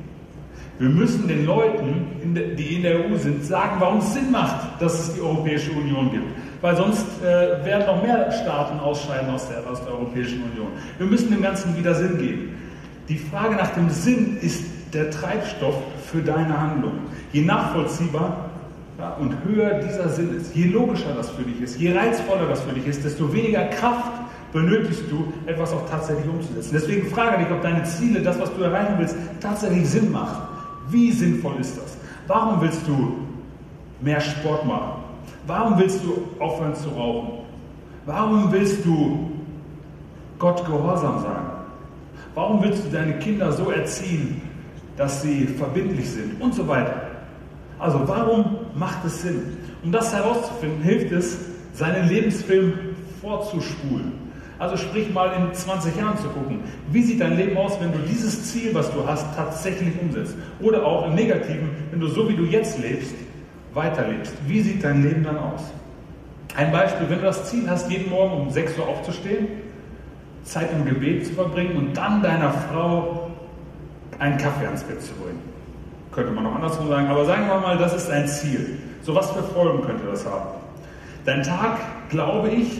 Wir 0.79 0.89
müssen 0.89 1.27
den 1.27 1.45
Leuten, 1.45 2.07
die 2.57 2.75
in 2.75 2.81
der 2.81 3.05
EU 3.05 3.15
sind, 3.15 3.45
sagen, 3.45 3.75
warum 3.79 3.99
es 3.99 4.13
Sinn 4.13 4.31
macht, 4.31 4.81
dass 4.81 4.99
es 4.99 5.13
die 5.13 5.21
Europäische 5.21 5.71
Union 5.71 6.11
gibt. 6.11 6.25
Weil 6.61 6.75
sonst 6.75 7.05
äh, 7.21 7.63
werden 7.63 7.85
noch 7.85 8.01
mehr 8.01 8.31
Staaten 8.31 8.79
ausscheiden 8.79 9.29
aus 9.29 9.47
der, 9.47 9.69
aus 9.69 9.83
der 9.83 9.93
Europäischen 9.93 10.43
Union. 10.43 10.67
Wir 10.97 11.05
müssen 11.05 11.29
dem 11.31 11.41
Ganzen 11.41 11.77
wieder 11.77 11.93
Sinn 11.93 12.17
geben. 12.17 12.55
Die 13.07 13.17
Frage 13.17 13.55
nach 13.55 13.69
dem 13.73 13.89
Sinn 13.89 14.37
ist 14.41 14.63
der 14.93 15.11
Treibstoff 15.11 15.75
für 16.09 16.21
deine 16.21 16.59
Handlung. 16.59 16.93
Je 17.31 17.41
nachvollziehbar 17.41 18.49
ja, 19.03 19.17
und 19.19 19.35
höher 19.43 19.81
dieser 19.81 20.07
Sinn 20.09 20.35
ist, 20.37 20.55
je 20.55 20.67
logischer 20.67 21.13
das 21.13 21.29
für 21.29 21.43
dich 21.43 21.59
ist, 21.61 21.79
je 21.79 21.95
reizvoller 21.95 22.47
das 22.47 22.61
für 22.61 22.73
dich 22.73 22.87
ist, 22.87 23.03
desto 23.03 23.31
weniger 23.33 23.65
Kraft 23.65 24.11
benötigst 24.53 25.03
du, 25.09 25.33
etwas 25.45 25.73
auch 25.73 25.89
tatsächlich 25.89 26.27
umzusetzen. 26.27 26.69
Deswegen 26.73 27.07
frage 27.09 27.39
dich, 27.39 27.51
ob 27.51 27.61
deine 27.61 27.83
Ziele, 27.83 28.21
das, 28.21 28.39
was 28.39 28.53
du 28.55 28.63
erreichen 28.63 28.95
willst, 28.97 29.15
tatsächlich 29.41 29.89
Sinn 29.89 30.11
macht. 30.11 30.41
Wie 30.89 31.11
sinnvoll 31.11 31.55
ist 31.59 31.77
das? 31.77 31.97
Warum 32.27 32.61
willst 32.61 32.87
du 32.87 33.17
mehr 33.99 34.21
Sport 34.21 34.65
machen? 34.65 35.03
Warum 35.47 35.77
willst 35.77 36.01
du 36.03 36.27
aufhören 36.41 36.75
zu 36.75 36.89
rauchen? 36.89 37.39
Warum 38.05 38.51
willst 38.51 38.85
du 38.85 39.31
Gott 40.39 40.63
gehorsam 40.65 41.21
sein? 41.21 41.43
Warum 42.35 42.63
willst 42.63 42.85
du 42.85 42.89
deine 42.89 43.19
Kinder 43.19 43.51
so 43.51 43.71
erziehen, 43.71 44.41
dass 44.95 45.21
sie 45.23 45.45
verbindlich 45.45 46.09
sind 46.09 46.39
und 46.41 46.53
so 46.53 46.67
weiter? 46.67 47.01
Also 47.79 48.01
warum 48.05 48.62
macht 48.75 49.05
es 49.05 49.21
Sinn? 49.21 49.57
Um 49.83 49.91
das 49.91 50.13
herauszufinden, 50.13 50.81
hilft 50.81 51.11
es, 51.11 51.37
seinen 51.73 52.07
Lebensfilm 52.07 52.73
vorzuspulen. 53.21 54.13
Also 54.59 54.77
sprich 54.77 55.11
mal 55.11 55.33
in 55.33 55.53
20 55.53 55.97
Jahren 55.97 56.17
zu 56.17 56.27
gucken, 56.29 56.59
wie 56.91 57.01
sieht 57.01 57.19
dein 57.19 57.35
Leben 57.35 57.57
aus, 57.57 57.79
wenn 57.81 57.91
du 57.91 57.99
dieses 57.99 58.51
Ziel, 58.51 58.73
was 58.73 58.91
du 58.91 59.05
hast, 59.05 59.25
tatsächlich 59.35 59.99
umsetzt. 59.99 60.35
Oder 60.61 60.85
auch 60.85 61.07
im 61.07 61.15
Negativen, 61.15 61.69
wenn 61.91 61.99
du 61.99 62.07
so 62.07 62.29
wie 62.29 62.35
du 62.35 62.43
jetzt 62.43 62.79
lebst, 62.79 63.15
weiterlebst. 63.73 64.33
Wie 64.47 64.61
sieht 64.61 64.83
dein 64.83 65.03
Leben 65.03 65.23
dann 65.23 65.37
aus? 65.37 65.63
Ein 66.55 66.71
Beispiel, 66.71 67.09
wenn 67.09 67.17
du 67.17 67.25
das 67.25 67.49
Ziel 67.49 67.67
hast, 67.67 67.89
jeden 67.89 68.11
Morgen 68.11 68.41
um 68.41 68.49
6 68.49 68.77
Uhr 68.77 68.87
aufzustehen, 68.87 69.47
Zeit 70.43 70.71
im 70.71 70.85
Gebet 70.85 71.25
zu 71.25 71.33
verbringen 71.33 71.75
und 71.77 71.97
dann 71.97 72.21
deiner 72.21 72.51
Frau 72.51 73.31
einen 74.19 74.37
Kaffee 74.37 74.65
ans 74.65 74.83
Bett 74.83 75.01
zu 75.01 75.13
bringen. 75.13 75.52
Könnte 76.15 76.31
man 76.31 76.43
noch 76.43 76.55
andersrum 76.55 76.87
sagen, 76.87 77.07
aber 77.07 77.25
sagen 77.25 77.47
wir 77.47 77.59
mal, 77.59 77.77
das 77.77 77.93
ist 77.93 78.09
ein 78.09 78.27
Ziel. 78.27 78.77
So 79.01 79.15
was 79.15 79.31
für 79.31 79.43
Folgen 79.43 79.81
könnte 79.81 80.03
das 80.09 80.25
haben? 80.25 80.49
Dein 81.25 81.43
Tag, 81.43 81.79
glaube 82.09 82.49
ich, 82.49 82.79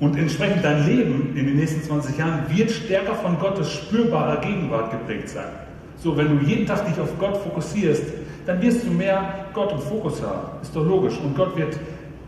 und 0.00 0.16
entsprechend 0.18 0.64
dein 0.64 0.86
Leben 0.86 1.34
in 1.36 1.46
den 1.46 1.56
nächsten 1.56 1.82
20 1.82 2.18
Jahren 2.18 2.44
wird 2.48 2.70
stärker 2.70 3.14
von 3.14 3.38
Gottes 3.38 3.72
spürbarer 3.72 4.40
Gegenwart 4.40 4.90
geprägt 4.90 5.30
sein. 5.30 5.48
So, 5.96 6.16
wenn 6.16 6.38
du 6.38 6.44
jeden 6.44 6.66
Tag 6.66 6.86
dich 6.86 7.00
auf 7.00 7.18
Gott 7.18 7.38
fokussierst, 7.38 8.02
dann 8.44 8.60
wirst 8.60 8.84
du 8.84 8.90
mehr 8.90 9.46
Gott 9.54 9.72
im 9.72 9.78
Fokus 9.78 10.22
haben. 10.22 10.60
Ist 10.60 10.76
doch 10.76 10.84
logisch. 10.84 11.14
Und 11.18 11.34
Gott 11.34 11.56
wird, 11.56 11.78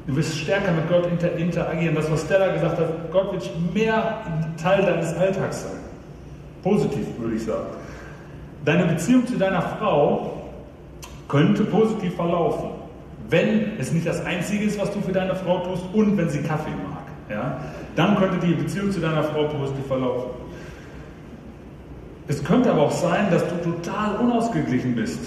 du 0.07 0.17
wirst 0.17 0.39
stärker 0.39 0.73
mit 0.73 0.89
Gott 0.89 1.07
inter, 1.11 1.37
interagieren. 1.37 1.95
Das, 1.95 2.11
was 2.11 2.23
Stella 2.23 2.53
gesagt 2.53 2.79
hat, 2.79 3.13
Gott 3.13 3.33
wird 3.33 3.51
mehr 3.75 4.19
Teil 4.61 4.83
deines 4.83 5.15
Alltags 5.15 5.63
sein. 5.65 5.79
Positiv, 6.63 7.07
würde 7.19 7.37
ich 7.37 7.45
sagen. 7.45 7.67
Deine 8.65 8.87
Beziehung 8.87 9.27
zu 9.27 9.37
deiner 9.37 9.63
Frau 9.63 10.33
könnte 11.29 11.65
positiv 11.65 12.15
verlaufen, 12.17 12.71
wenn 13.31 13.79
es 13.79 13.93
nicht 13.93 14.07
das 14.07 14.25
Einzige 14.25 14.65
ist, 14.65 14.79
was 14.81 14.93
du 14.93 15.01
für 15.01 15.13
deine 15.13 15.35
Frau 15.35 15.61
tust 15.61 15.85
und 15.93 16.17
wenn 16.17 16.29
sie 16.29 16.41
Kaffee 16.43 16.71
mag. 16.71 17.05
Ja? 17.31 17.61
Dann 17.95 18.17
könnte 18.17 18.45
die 18.45 18.55
Beziehung 18.55 18.91
zu 18.91 19.01
deiner 19.01 19.23
Frau 19.23 19.45
positiv 19.45 19.87
verlaufen. 19.87 20.31
Es 22.27 22.45
könnte 22.45 22.71
aber 22.71 22.83
auch 22.83 22.91
sein, 22.91 23.31
dass 23.31 23.43
du 23.49 23.71
total 23.71 24.17
unausgeglichen 24.17 24.95
bist, 24.95 25.21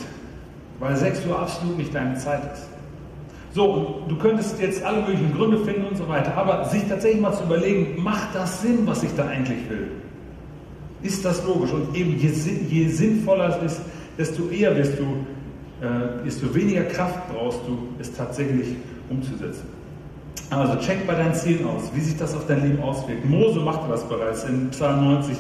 weil 0.80 0.96
6 0.96 1.26
Uhr 1.26 1.40
absolut 1.40 1.78
nicht 1.78 1.94
deine 1.94 2.16
Zeit 2.18 2.42
ist. 2.54 2.68
So, 3.54 4.04
du 4.08 4.16
könntest 4.18 4.62
jetzt 4.62 4.84
alle 4.84 5.02
möglichen 5.02 5.36
Gründe 5.36 5.58
finden 5.58 5.86
und 5.86 5.98
so 5.98 6.08
weiter, 6.08 6.38
aber 6.38 6.66
sich 6.66 6.88
tatsächlich 6.88 7.22
mal 7.22 7.34
zu 7.34 7.44
überlegen, 7.44 8.02
macht 8.02 8.34
das 8.34 8.62
Sinn, 8.62 8.80
was 8.86 9.04
ich 9.04 9.14
da 9.16 9.28
eigentlich 9.28 9.70
will? 9.70 9.92
Ist 11.04 11.26
das 11.26 11.44
logisch? 11.46 11.72
Und 11.72 11.96
eben 11.96 12.18
je, 12.18 12.30
je 12.70 12.88
sinnvoller 12.88 13.62
es 13.64 13.74
ist, 13.74 13.82
desto 14.18 14.50
eher 14.50 14.76
wirst 14.78 14.94
du, 15.00 15.86
äh, 15.86 16.24
desto 16.26 16.54
weniger 16.54 16.84
Kraft 16.84 17.20
brauchst 17.32 17.60
du, 17.68 17.88
es 18.00 18.14
tatsächlich 18.14 18.76
umzusetzen. 19.10 19.68
Also 20.50 20.76
check 20.86 21.08
bei 21.08 21.16
deinen 21.16 21.34
Zielen 21.34 21.66
aus, 21.66 21.84
wie 21.94 22.02
sich 22.02 22.18
das 22.18 22.36
auf 22.36 22.46
dein 22.46 22.62
Leben 22.62 22.84
auswirkt. 22.84 23.26
Mose 23.26 23.60
machte 23.60 23.90
das 23.90 24.04
bereits 24.04 24.44
in 24.44 24.70
Psalm 24.72 25.06
90. 25.06 25.38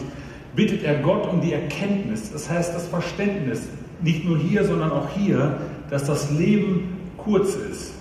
Bittet 0.55 0.83
er 0.83 0.95
Gott 0.99 1.27
um 1.29 1.41
die 1.41 1.53
Erkenntnis, 1.53 2.31
das 2.31 2.49
heißt 2.49 2.73
das 2.73 2.87
Verständnis, 2.87 3.67
nicht 4.01 4.25
nur 4.25 4.37
hier, 4.37 4.65
sondern 4.65 4.91
auch 4.91 5.09
hier, 5.09 5.57
dass 5.89 6.05
das 6.05 6.31
Leben 6.31 6.97
kurz 7.17 7.55
ist 7.55 7.91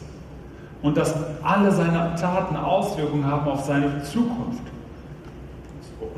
und 0.82 0.96
dass 0.96 1.14
alle 1.42 1.70
seine 1.72 2.14
Taten 2.14 2.56
Auswirkungen 2.56 3.26
haben 3.26 3.48
auf 3.48 3.64
seine 3.64 4.02
Zukunft. 4.04 4.62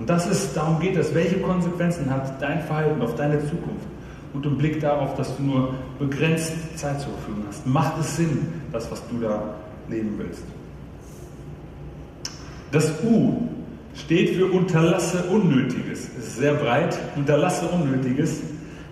Und 0.02 0.10
das 0.10 0.26
ist, 0.26 0.56
darum 0.56 0.80
geht 0.80 0.96
es, 0.96 1.14
welche 1.14 1.38
Konsequenzen 1.38 2.10
hat 2.10 2.42
dein 2.42 2.60
Verhalten 2.64 3.00
auf 3.02 3.14
deine 3.14 3.38
Zukunft? 3.38 3.86
Und 4.34 4.44
im 4.44 4.58
Blick 4.58 4.80
darauf, 4.80 5.14
dass 5.14 5.36
du 5.36 5.44
nur 5.44 5.74
begrenzt 6.00 6.54
Zeit 6.76 7.00
zur 7.00 7.12
Verfügung 7.12 7.44
hast. 7.46 7.64
Macht 7.68 8.00
es 8.00 8.16
Sinn, 8.16 8.48
das, 8.72 8.90
was 8.90 9.00
du 9.08 9.20
da 9.20 9.54
leben 9.88 10.14
willst? 10.18 10.42
Das 12.72 12.92
U 13.04 13.42
steht 13.94 14.30
für 14.30 14.46
Unterlasse 14.46 15.22
Unnötiges. 15.30 16.08
Es 16.18 16.26
ist 16.26 16.36
sehr 16.38 16.54
breit. 16.54 16.98
Unterlasse 17.14 17.68
Unnötiges. 17.68 18.40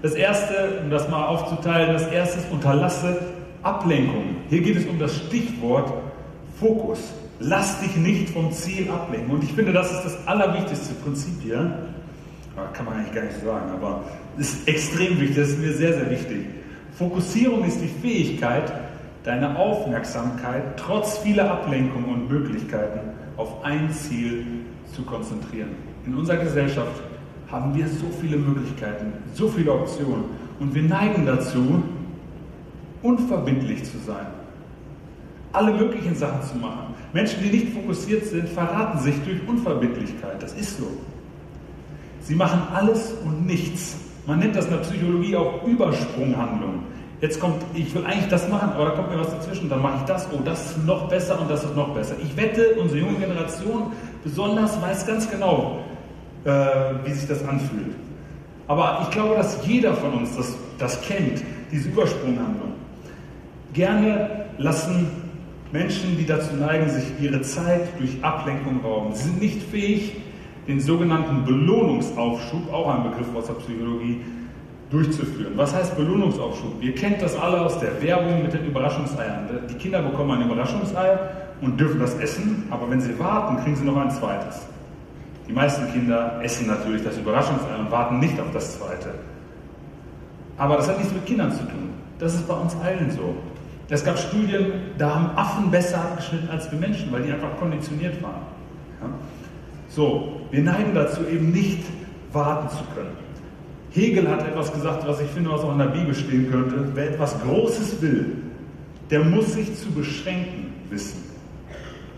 Das 0.03 0.15
erste, 0.15 0.81
um 0.85 0.91
das 0.91 1.09
mal 1.09 1.27
aufzuteilen, 1.27 1.93
das 1.93 2.07
erste 2.07 2.39
ist 2.39 2.53
Unterlasse 2.53 3.19
Ablenkung. 3.65 4.37
Hier 4.49 4.61
geht 4.61 4.77
es 4.77 4.87
um 4.87 4.97
das 5.01 5.17
Stichwort 5.17 5.93
Fokus. 6.61 7.01
Lass 7.41 7.81
dich 7.81 7.97
nicht 7.97 8.31
vom 8.31 8.53
Ziel 8.53 8.91
ablenken. 8.91 9.31
Und 9.31 9.43
ich 9.43 9.53
finde, 9.53 9.73
das 9.73 9.91
ist 9.91 10.05
das 10.05 10.29
allerwichtigste 10.29 10.95
Prinzip 10.95 11.41
hier. 11.43 11.89
Kann 12.75 12.85
man 12.85 12.99
eigentlich 12.99 13.15
gar 13.15 13.25
nicht 13.25 13.41
sagen, 13.43 13.71
aber 13.73 14.05
es 14.39 14.53
ist 14.53 14.69
extrem 14.69 15.19
wichtig, 15.19 15.37
das 15.37 15.49
ist 15.51 15.61
mir 15.61 15.73
sehr, 15.73 15.95
sehr 15.95 16.11
wichtig. 16.11 16.47
Fokussierung 16.99 17.65
ist 17.65 17.81
die 17.81 17.89
Fähigkeit, 17.89 18.71
deine 19.25 19.59
Aufmerksamkeit 19.59 20.77
trotz 20.77 21.19
vieler 21.19 21.51
Ablenkungen 21.51 22.07
und 22.07 22.29
Möglichkeiten 22.31 23.01
auf 23.39 23.65
ein 23.65 23.91
Ziel 23.91 24.45
zu 24.95 25.03
konzentrieren. 25.03 25.71
In 26.05 26.15
unserer 26.15 26.39
Gesellschaft 26.39 27.03
haben 27.51 27.75
wir 27.75 27.87
so 27.89 28.07
viele 28.21 28.37
Möglichkeiten, 28.37 29.13
so 29.35 29.49
viele 29.49 29.73
Optionen 29.73 30.25
und 30.59 30.75
wir 30.75 30.83
neigen 30.83 31.25
dazu, 31.25 31.83
unverbindlich 33.03 33.85
zu 33.85 33.99
sein, 34.07 34.27
alle 35.53 35.73
möglichen 35.73 36.15
Sachen 36.15 36.43
zu 36.43 36.57
machen. 36.57 36.95
Menschen, 37.13 37.43
die 37.43 37.51
nicht 37.51 37.73
fokussiert 37.73 38.25
sind, 38.27 38.49
verraten 38.49 38.99
sich 39.01 39.15
durch 39.25 39.41
Unverbindlichkeit. 39.47 40.43
Das 40.43 40.53
ist 40.53 40.79
so. 40.79 40.87
Sie 42.23 42.35
machen 42.35 42.63
alles 42.73 43.13
und 43.25 43.47
nichts. 43.47 43.97
Man 44.27 44.39
nennt 44.39 44.55
das 44.55 44.67
in 44.67 44.73
der 44.73 44.79
Psychologie 44.79 45.37
auch 45.37 45.65
Übersprunghandlung. 45.67 46.85
Jetzt 47.21 47.39
kommt, 47.39 47.63
ich 47.75 47.95
will 47.95 48.05
eigentlich 48.07 48.29
das 48.29 48.49
machen, 48.49 48.71
aber 48.73 48.87
da 48.87 48.91
kommt 48.93 49.11
mir 49.11 49.19
was 49.19 49.31
dazwischen, 49.31 49.69
dann 49.69 49.83
mache 49.83 49.97
ich 49.99 50.05
das, 50.05 50.27
oh, 50.33 50.39
das 50.43 50.71
ist 50.71 50.87
noch 50.87 51.09
besser 51.09 51.39
und 51.39 51.51
das 51.51 51.65
ist 51.65 51.77
noch 51.77 51.95
besser. 51.95 52.15
Ich 52.23 52.35
wette, 52.37 52.77
unsere 52.81 53.01
junge 53.01 53.19
Generation 53.19 53.93
besonders 54.25 54.81
weiß 54.81 55.07
ganz 55.07 55.31
genau, 55.31 55.81
äh, 56.45 56.51
wie 57.05 57.13
sich 57.13 57.29
das 57.29 57.47
anfühlt. 57.47 57.95
Aber 58.69 59.01
ich 59.03 59.11
glaube, 59.11 59.35
dass 59.35 59.59
jeder 59.67 59.95
von 59.95 60.15
uns 60.15 60.37
das, 60.37 60.55
das 60.79 61.03
kennt, 61.03 61.43
diese 61.71 61.89
Übersprunghandlung. 61.89 62.73
Gerne 63.75 64.47
lassen 64.57 65.09
Menschen, 65.73 66.17
die 66.17 66.27
dazu 66.27 66.55
neigen, 66.57 66.91
sich 66.91 67.05
ihre 67.21 67.43
Zeit 67.43 67.99
durch 67.99 68.23
Ablenkung 68.23 68.81
rauben. 68.83 69.15
Sind 69.15 69.41
nicht 69.41 69.63
fähig, 69.63 70.17
den 70.67 70.81
sogenannten 70.81 71.45
Belohnungsaufschub, 71.45 72.73
auch 72.73 72.95
ein 72.95 73.11
Begriff 73.11 73.29
aus 73.35 73.47
der 73.47 73.55
Psychologie, 73.55 74.21
durchzuführen. 74.91 75.53
Was 75.57 75.75
heißt 75.75 75.97
Belohnungsaufschub? 75.97 76.83
Ihr 76.83 76.95
kennt 76.95 77.23
das 77.23 77.37
alle 77.37 77.61
aus 77.61 77.79
der 77.79 78.03
Werbung 78.03 78.43
mit 78.43 78.53
den 78.53 78.65
Überraschungseiern. 78.67 79.49
Die 79.71 79.75
Kinder 79.75 80.03
bekommen 80.03 80.33
ein 80.33 80.47
Überraschungsei 80.47 81.19
und 81.61 81.79
dürfen 81.79 82.01
das 82.01 82.15
essen, 82.19 82.65
aber 82.71 82.91
wenn 82.91 83.01
sie 83.01 83.17
warten, 83.19 83.63
kriegen 83.63 83.77
sie 83.77 83.85
noch 83.85 83.97
ein 83.97 84.11
zweites. 84.11 84.67
Die 85.49 85.53
meisten 85.53 85.93
Kinder 85.93 86.41
essen 86.43 86.67
natürlich 86.67 87.05
das 87.05 87.19
Überraschungsei 87.19 87.77
und 87.79 87.91
warten 87.91 88.19
nicht 88.19 88.39
auf 88.41 88.51
das 88.53 88.79
zweite. 88.79 89.15
Aber 90.57 90.77
das 90.77 90.89
hat 90.89 90.99
nichts 90.99 91.13
mit 91.13 91.25
Kindern 91.27 91.53
zu 91.53 91.61
tun. 91.61 91.91
Das 92.19 92.35
ist 92.35 92.47
bei 92.47 92.55
uns 92.55 92.77
allen 92.85 93.11
so. 93.11 93.35
Es 93.93 94.05
gab 94.05 94.17
Studien, 94.19 94.67
da 94.99 95.17
haben 95.17 95.37
Affen 95.37 95.69
besser 95.71 95.99
abgeschnitten 95.99 96.49
als 96.49 96.71
wir 96.71 96.79
Menschen, 96.79 97.11
weil 97.11 97.23
die 97.23 97.33
einfach 97.33 97.57
konditioniert 97.59 98.23
waren. 98.23 98.43
Ja? 99.03 99.09
So, 99.89 100.43
wir 100.53 100.63
neigen 100.63 100.95
dazu, 100.95 101.27
eben 101.27 101.51
nicht 101.51 101.83
warten 102.33 102.69
zu 102.69 102.85
können. 102.95 103.17
Hegel 103.91 104.31
hat 104.31 104.47
etwas 104.47 104.73
gesagt, 104.73 105.05
was 105.09 105.21
ich 105.21 105.29
finde, 105.31 105.51
was 105.51 105.63
auch 105.63 105.73
in 105.73 105.79
der 105.79 105.87
Bibel 105.87 106.15
stehen 106.15 106.49
könnte. 106.49 106.93
Wer 106.95 107.11
etwas 107.11 107.43
Großes 107.43 108.01
will, 108.01 108.37
der 109.11 109.25
muss 109.25 109.55
sich 109.55 109.77
zu 109.77 109.91
beschränken 109.91 110.73
wissen. 110.89 111.25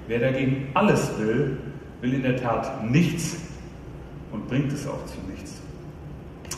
Wer 0.07 0.19
dagegen 0.19 0.67
alles 0.75 1.11
will, 1.19 1.57
will 2.03 2.13
in 2.13 2.23
der 2.23 2.37
Tat 2.37 2.85
nichts 2.85 3.39
und 4.31 4.47
bringt 4.47 4.71
es 4.73 4.87
auch 4.87 5.07
zu 5.07 5.17
nichts. 5.31 5.55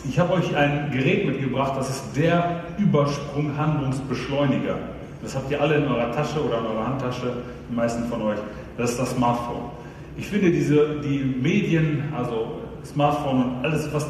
Ich 0.08 0.18
habe 0.18 0.32
euch 0.32 0.56
ein 0.56 0.90
Gerät 0.90 1.24
mitgebracht, 1.24 1.74
das 1.76 1.90
ist 1.90 2.16
der 2.16 2.64
Übersprunghandlungsbeschleuniger. 2.78 4.93
Das 5.24 5.34
habt 5.34 5.50
ihr 5.50 5.60
alle 5.60 5.76
in 5.76 5.88
eurer 5.88 6.12
Tasche 6.12 6.40
oder 6.44 6.58
in 6.58 6.66
eurer 6.66 6.86
Handtasche, 6.86 7.32
die 7.68 7.74
meisten 7.74 8.04
von 8.04 8.22
euch. 8.22 8.38
Das 8.78 8.92
ist 8.92 9.00
das 9.00 9.10
Smartphone. 9.10 9.70
Ich 10.16 10.26
finde 10.26 10.52
diese, 10.52 11.00
die 11.00 11.18
Medien, 11.18 12.04
also 12.16 12.60
Smartphone 12.84 13.42
und 13.42 13.64
alles, 13.64 13.92
was 13.92 14.06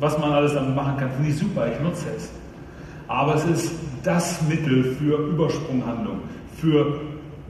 was 0.00 0.18
man 0.18 0.32
alles 0.32 0.54
damit 0.54 0.74
machen 0.74 0.96
kann, 0.98 1.10
finde 1.12 1.30
ich 1.30 1.38
super, 1.38 1.70
ich 1.72 1.80
nutze 1.80 2.06
es. 2.16 2.30
Aber 3.08 3.34
es 3.34 3.44
ist 3.44 3.72
das 4.02 4.40
Mittel 4.48 4.96
für 4.98 5.16
Übersprunghandlung, 5.30 6.20
für 6.56 7.00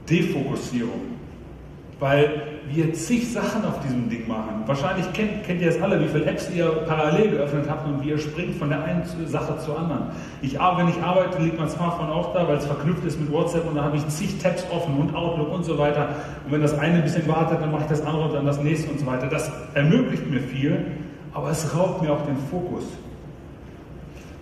Defokussierung. 0.09 1.16
Weil 1.99 2.57
wir 2.69 2.93
zig 2.93 3.31
Sachen 3.31 3.65
auf 3.65 3.79
diesem 3.81 4.09
Ding 4.09 4.27
machen. 4.27 4.63
Wahrscheinlich 4.65 5.11
kennt, 5.13 5.43
kennt 5.45 5.61
ihr 5.61 5.69
es 5.69 5.81
alle, 5.81 5.99
wie 5.99 6.07
viele 6.07 6.25
Apps 6.25 6.49
ihr 6.53 6.67
parallel 6.87 7.31
geöffnet 7.31 7.65
habt 7.69 7.87
und 7.87 8.03
wie 8.03 8.09
ihr 8.09 8.17
springt 8.17 8.55
von 8.55 8.69
der 8.69 8.83
einen 8.83 9.03
Sache 9.25 9.57
zur 9.59 9.79
anderen. 9.79 10.09
Ich, 10.41 10.55
wenn 10.55 10.89
ich 10.89 11.01
arbeite, 11.01 11.41
liegt 11.41 11.57
mein 11.57 11.69
Smartphone 11.69 12.09
auch 12.09 12.33
da, 12.33 12.47
weil 12.47 12.57
es 12.57 12.65
verknüpft 12.65 13.05
ist 13.05 13.19
mit 13.19 13.31
WhatsApp 13.31 13.67
und 13.67 13.75
dann 13.75 13.85
habe 13.85 13.97
ich 13.97 14.07
zig 14.09 14.37
Tabs 14.39 14.65
offen 14.69 14.97
und 14.97 15.15
Outlook 15.15 15.51
und 15.51 15.63
so 15.63 15.77
weiter. 15.77 16.09
Und 16.45 16.51
wenn 16.51 16.61
das 16.61 16.77
eine 16.77 16.95
ein 16.95 17.03
bisschen 17.03 17.27
wartet, 17.27 17.61
dann 17.61 17.71
mache 17.71 17.83
ich 17.83 17.89
das 17.89 18.05
andere 18.05 18.25
und 18.25 18.33
dann 18.33 18.45
das 18.45 18.61
nächste 18.61 18.91
und 18.91 18.99
so 18.99 19.05
weiter. 19.05 19.27
Das 19.27 19.49
ermöglicht 19.73 20.29
mir 20.29 20.41
viel, 20.41 20.85
aber 21.33 21.51
es 21.51 21.75
raubt 21.75 22.01
mir 22.01 22.11
auch 22.11 22.25
den 22.25 22.37
Fokus. 22.51 22.83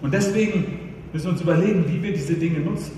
Und 0.01 0.13
deswegen 0.13 0.79
müssen 1.13 1.25
wir 1.25 1.31
uns 1.31 1.41
überlegen, 1.41 1.85
wie 1.87 2.01
wir 2.01 2.11
diese 2.11 2.33
Dinge 2.33 2.59
nutzen. 2.59 2.91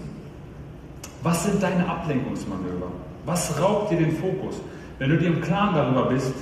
Was 1.22 1.44
sind 1.44 1.62
deine 1.62 1.88
Ablenkungsmanöver? 1.88 2.92
Was 3.28 3.62
raubt 3.62 3.92
dir 3.92 3.98
den 3.98 4.14
Fokus? 4.14 4.62
Wenn 5.00 5.10
du 5.10 5.18
dir 5.18 5.28
im 5.28 5.42
Klaren 5.42 5.76
darüber 5.76 6.06
bist, 6.06 6.34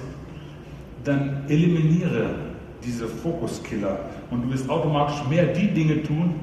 dann 1.03 1.43
eliminiere 1.49 2.35
diese 2.83 3.07
Fokuskiller 3.07 3.99
und 4.29 4.43
du 4.43 4.51
wirst 4.51 4.69
automatisch 4.69 5.27
mehr 5.27 5.47
die 5.47 5.67
Dinge 5.67 6.03
tun, 6.03 6.35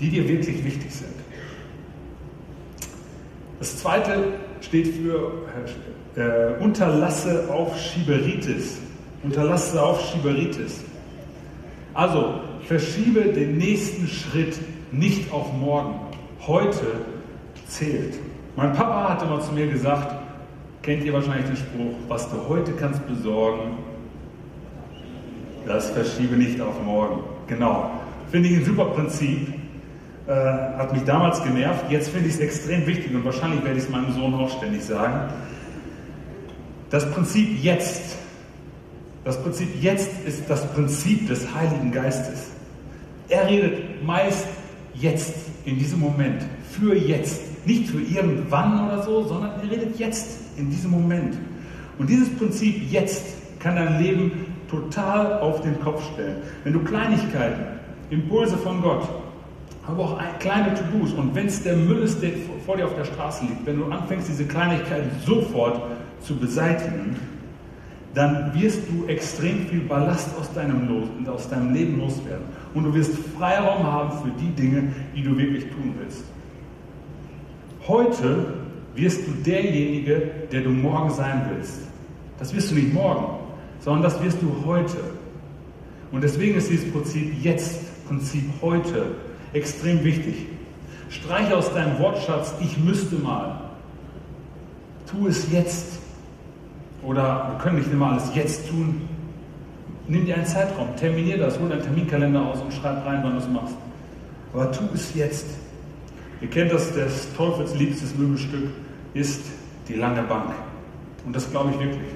die 0.00 0.08
dir 0.08 0.26
wirklich 0.26 0.64
wichtig 0.64 0.90
sind. 0.90 1.12
Das 3.58 3.76
zweite 3.76 4.24
steht 4.62 4.88
für 4.88 5.32
äh, 6.16 6.62
Unterlasse 6.62 7.50
auf 7.52 7.78
Schieberitis. 7.78 8.78
Unterlasse 9.22 9.80
auf 9.82 10.00
Schieberitis. 10.10 10.84
Also, 11.92 12.40
verschiebe 12.62 13.24
den 13.24 13.58
nächsten 13.58 14.08
Schritt 14.08 14.58
nicht 14.90 15.30
auf 15.30 15.52
morgen. 15.52 16.00
Heute 16.46 16.86
zählt. 17.68 18.14
Mein 18.54 18.74
Papa 18.74 19.08
hat 19.08 19.22
immer 19.22 19.40
zu 19.40 19.52
mir 19.52 19.66
gesagt, 19.66 20.14
kennt 20.82 21.04
ihr 21.04 21.12
wahrscheinlich 21.12 21.46
den 21.46 21.56
Spruch, 21.56 21.94
was 22.08 22.28
du 22.30 22.36
heute 22.48 22.72
kannst 22.72 23.06
besorgen, 23.06 23.78
das 25.66 25.90
verschiebe 25.90 26.36
nicht 26.36 26.60
auf 26.60 26.82
morgen. 26.84 27.22
Genau. 27.46 27.90
Finde 28.30 28.48
ich 28.48 28.56
ein 28.56 28.64
super 28.64 28.86
Prinzip. 28.86 29.54
Äh, 30.26 30.32
hat 30.32 30.92
mich 30.92 31.02
damals 31.04 31.42
genervt. 31.42 31.90
Jetzt 31.90 32.10
finde 32.10 32.28
ich 32.28 32.34
es 32.34 32.40
extrem 32.40 32.86
wichtig 32.86 33.14
und 33.14 33.24
wahrscheinlich 33.24 33.64
werde 33.64 33.78
ich 33.78 33.84
es 33.84 33.90
meinem 33.90 34.12
Sohn 34.12 34.34
auch 34.34 34.50
ständig 34.56 34.84
sagen. 34.84 35.32
Das 36.90 37.10
Prinzip 37.10 37.62
jetzt, 37.62 38.16
das 39.24 39.42
Prinzip 39.42 39.68
jetzt 39.80 40.10
ist 40.26 40.48
das 40.48 40.66
Prinzip 40.72 41.26
des 41.26 41.54
Heiligen 41.54 41.90
Geistes. 41.90 42.50
Er 43.28 43.48
redet 43.48 44.04
meist 44.04 44.46
jetzt, 44.94 45.34
in 45.64 45.78
diesem 45.78 46.00
Moment, 46.00 46.42
für 46.70 46.94
jetzt. 46.94 47.51
Nicht 47.64 47.88
für 47.88 48.00
irgendwann 48.00 48.86
oder 48.86 49.02
so, 49.02 49.24
sondern 49.24 49.52
er 49.62 49.70
redet 49.70 49.98
jetzt, 49.98 50.40
in 50.56 50.70
diesem 50.70 50.90
Moment. 50.90 51.36
Und 51.98 52.10
dieses 52.10 52.28
Prinzip 52.30 52.90
jetzt 52.90 53.60
kann 53.60 53.76
dein 53.76 54.02
Leben 54.02 54.32
total 54.68 55.40
auf 55.40 55.60
den 55.62 55.78
Kopf 55.80 56.02
stellen. 56.12 56.38
Wenn 56.64 56.72
du 56.72 56.80
Kleinigkeiten, 56.80 57.64
Impulse 58.10 58.56
von 58.56 58.82
Gott, 58.82 59.08
aber 59.86 60.02
auch 60.02 60.20
kleine 60.38 60.74
To-Dos 60.74 61.12
und 61.12 61.34
wenn 61.34 61.46
es 61.46 61.62
der 61.62 61.76
Müll 61.76 62.02
ist, 62.02 62.22
der 62.22 62.30
vor 62.64 62.76
dir 62.76 62.86
auf 62.86 62.94
der 62.94 63.04
Straße 63.04 63.44
liegt, 63.44 63.66
wenn 63.66 63.78
du 63.78 63.86
anfängst, 63.86 64.28
diese 64.28 64.44
Kleinigkeiten 64.44 65.10
sofort 65.24 65.80
zu 66.20 66.36
beseitigen, 66.36 67.16
dann 68.14 68.52
wirst 68.54 68.80
du 68.88 69.06
extrem 69.06 69.66
viel 69.66 69.80
Ballast 69.80 70.28
aus 70.38 70.52
deinem, 70.52 70.88
aus 71.26 71.48
deinem 71.48 71.72
Leben 71.72 71.98
loswerden. 71.98 72.44
Und 72.74 72.84
du 72.84 72.94
wirst 72.94 73.12
Freiraum 73.38 73.84
haben 73.84 74.10
für 74.22 74.30
die 74.38 74.50
Dinge, 74.50 74.92
die 75.16 75.22
du 75.22 75.36
wirklich 75.36 75.64
tun 75.64 75.94
willst. 75.98 76.24
Heute 77.88 78.54
wirst 78.94 79.26
du 79.26 79.32
derjenige, 79.44 80.30
der 80.52 80.60
du 80.60 80.70
morgen 80.70 81.10
sein 81.10 81.50
willst. 81.52 81.80
Das 82.38 82.54
wirst 82.54 82.70
du 82.70 82.76
nicht 82.76 82.92
morgen, 82.92 83.24
sondern 83.80 84.02
das 84.02 84.22
wirst 84.22 84.40
du 84.40 84.64
heute. 84.64 84.98
Und 86.12 86.22
deswegen 86.22 86.56
ist 86.56 86.70
dieses 86.70 86.90
Prinzip 86.92 87.32
jetzt, 87.42 87.80
Prinzip 88.06 88.44
heute, 88.60 89.06
extrem 89.52 90.04
wichtig. 90.04 90.46
Streiche 91.08 91.56
aus 91.56 91.72
deinem 91.72 91.98
Wortschatz, 91.98 92.54
ich 92.60 92.78
müsste 92.78 93.16
mal. 93.16 93.60
Tu 95.10 95.26
es 95.26 95.50
jetzt. 95.50 95.98
Oder 97.02 97.48
wir 97.50 97.58
können 97.62 97.78
nicht 97.78 97.92
immer 97.92 98.12
alles 98.12 98.30
jetzt 98.34 98.68
tun. 98.68 99.08
Nimm 100.06 100.26
dir 100.26 100.36
einen 100.36 100.46
Zeitraum, 100.46 100.94
terminier 100.96 101.38
das, 101.38 101.58
hol 101.58 101.68
deinen 101.68 101.82
Terminkalender 101.82 102.46
aus 102.46 102.60
und 102.60 102.72
schreib 102.72 103.04
rein, 103.04 103.20
wann 103.22 103.32
du 103.32 103.38
es 103.38 103.48
machst. 103.48 103.74
Aber 104.52 104.70
tu 104.70 104.84
es 104.94 105.14
jetzt. 105.14 105.46
Ihr 106.42 106.50
kennt 106.50 106.72
das, 106.72 106.92
des 106.92 107.32
Teufels 107.36 107.72
liebstes 107.76 108.16
Möbelstück 108.16 108.70
ist 109.14 109.42
die 109.88 109.94
lange 109.94 110.22
Bank. 110.24 110.52
Und 111.24 111.36
das 111.36 111.48
glaube 111.48 111.70
ich 111.70 111.78
wirklich. 111.78 112.10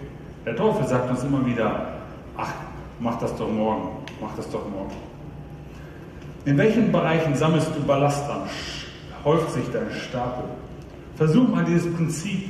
Der 0.45 0.57
Teufel 0.57 0.85
sagt 0.87 1.09
uns 1.09 1.23
immer 1.23 1.47
wieder, 1.47 2.01
ach, 2.37 2.53
mach 2.99 3.21
das 3.21 3.37
doch 3.37 3.51
morgen, 3.51 3.89
mach 4.21 4.35
das 4.35 4.51
doch 4.51 4.69
morgen. 4.69 4.95
In 6.45 6.59
welchen 6.59 6.91
Bereichen 6.91 7.37
sammelst 7.37 7.71
du 7.77 7.83
Ballast 7.85 8.29
an? 8.29 8.43
Häuft 9.25 9.53
sich 9.53 9.65
dein 9.73 9.91
Stapel? 9.93 10.45
Versuch 11.15 11.49
mal 11.49 11.65
dieses 11.65 11.93
Prinzip 11.95 12.49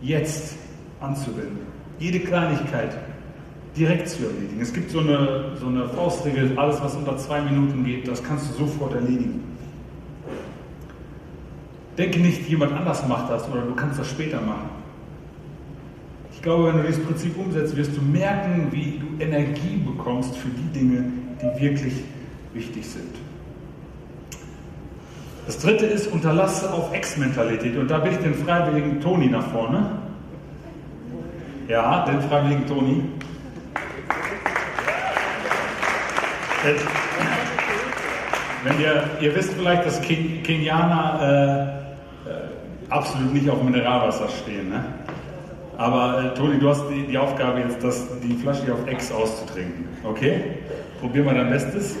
jetzt 0.00 0.56
anzuwenden. 1.00 1.66
Jede 1.98 2.20
Kleinigkeit 2.20 2.96
direkt 3.76 4.08
zu 4.08 4.24
erledigen. 4.24 4.60
Es 4.60 4.72
gibt 4.72 4.90
so 4.90 5.00
eine, 5.00 5.56
so 5.60 5.66
eine 5.66 5.88
Faustregel, 5.88 6.58
alles 6.58 6.80
was 6.80 6.94
unter 6.94 7.16
zwei 7.18 7.42
Minuten 7.42 7.84
geht, 7.84 8.08
das 8.08 8.22
kannst 8.22 8.50
du 8.50 8.64
sofort 8.64 8.94
erledigen. 8.94 9.52
Denke 11.98 12.20
nicht, 12.20 12.48
jemand 12.48 12.72
anders 12.72 13.06
macht 13.06 13.30
das 13.30 13.48
oder 13.48 13.62
du 13.62 13.74
kannst 13.74 13.98
das 13.98 14.08
später 14.08 14.40
machen. 14.40 14.70
Ich 16.32 16.40
glaube, 16.40 16.68
wenn 16.68 16.78
du 16.78 16.82
dieses 16.84 17.04
Prinzip 17.04 17.36
umsetzt, 17.38 17.76
wirst 17.76 17.96
du 17.96 18.02
merken, 18.02 18.68
wie 18.70 18.98
du 18.98 19.22
Energie 19.22 19.76
bekommst 19.76 20.36
für 20.36 20.48
die 20.48 20.78
Dinge, 20.78 21.04
die 21.40 21.62
wirklich 21.62 21.94
wichtig 22.54 22.84
sind. 22.84 23.14
Das 25.46 25.58
dritte 25.58 25.86
ist, 25.86 26.06
unterlasse 26.06 26.72
auf 26.72 26.92
Ex-Mentalität. 26.94 27.76
Und 27.76 27.90
da 27.90 27.98
bin 27.98 28.12
ich 28.12 28.18
den 28.18 28.34
freiwilligen 28.34 29.00
Toni 29.00 29.26
nach 29.26 29.46
vorne. 29.48 29.98
Ja, 31.68 32.04
den 32.06 32.20
freiwilligen 32.22 32.66
Toni. 32.66 33.02
Wenn 38.64 38.80
ihr, 38.80 39.04
ihr 39.20 39.34
wisst 39.34 39.52
vielleicht, 39.54 39.84
dass 39.84 40.00
Kenianer 40.00 41.78
äh, 41.78 41.81
absolut 42.92 43.32
nicht 43.32 43.48
auf 43.48 43.62
Mineralwasser 43.62 44.28
stehen. 44.28 44.68
Ne? 44.70 44.84
Aber 45.78 46.24
äh, 46.24 46.34
Toni, 46.34 46.58
du 46.58 46.68
hast 46.68 46.84
die, 46.90 47.06
die 47.06 47.18
Aufgabe 47.18 47.60
jetzt, 47.60 47.82
das, 47.82 48.06
die 48.22 48.34
Flasche 48.34 48.72
auf 48.72 48.86
Ex 48.86 49.10
auszutrinken. 49.10 49.88
Okay? 50.04 50.40
Probier 51.00 51.24
mal 51.24 51.34
dein 51.34 51.50
Bestes. 51.50 51.96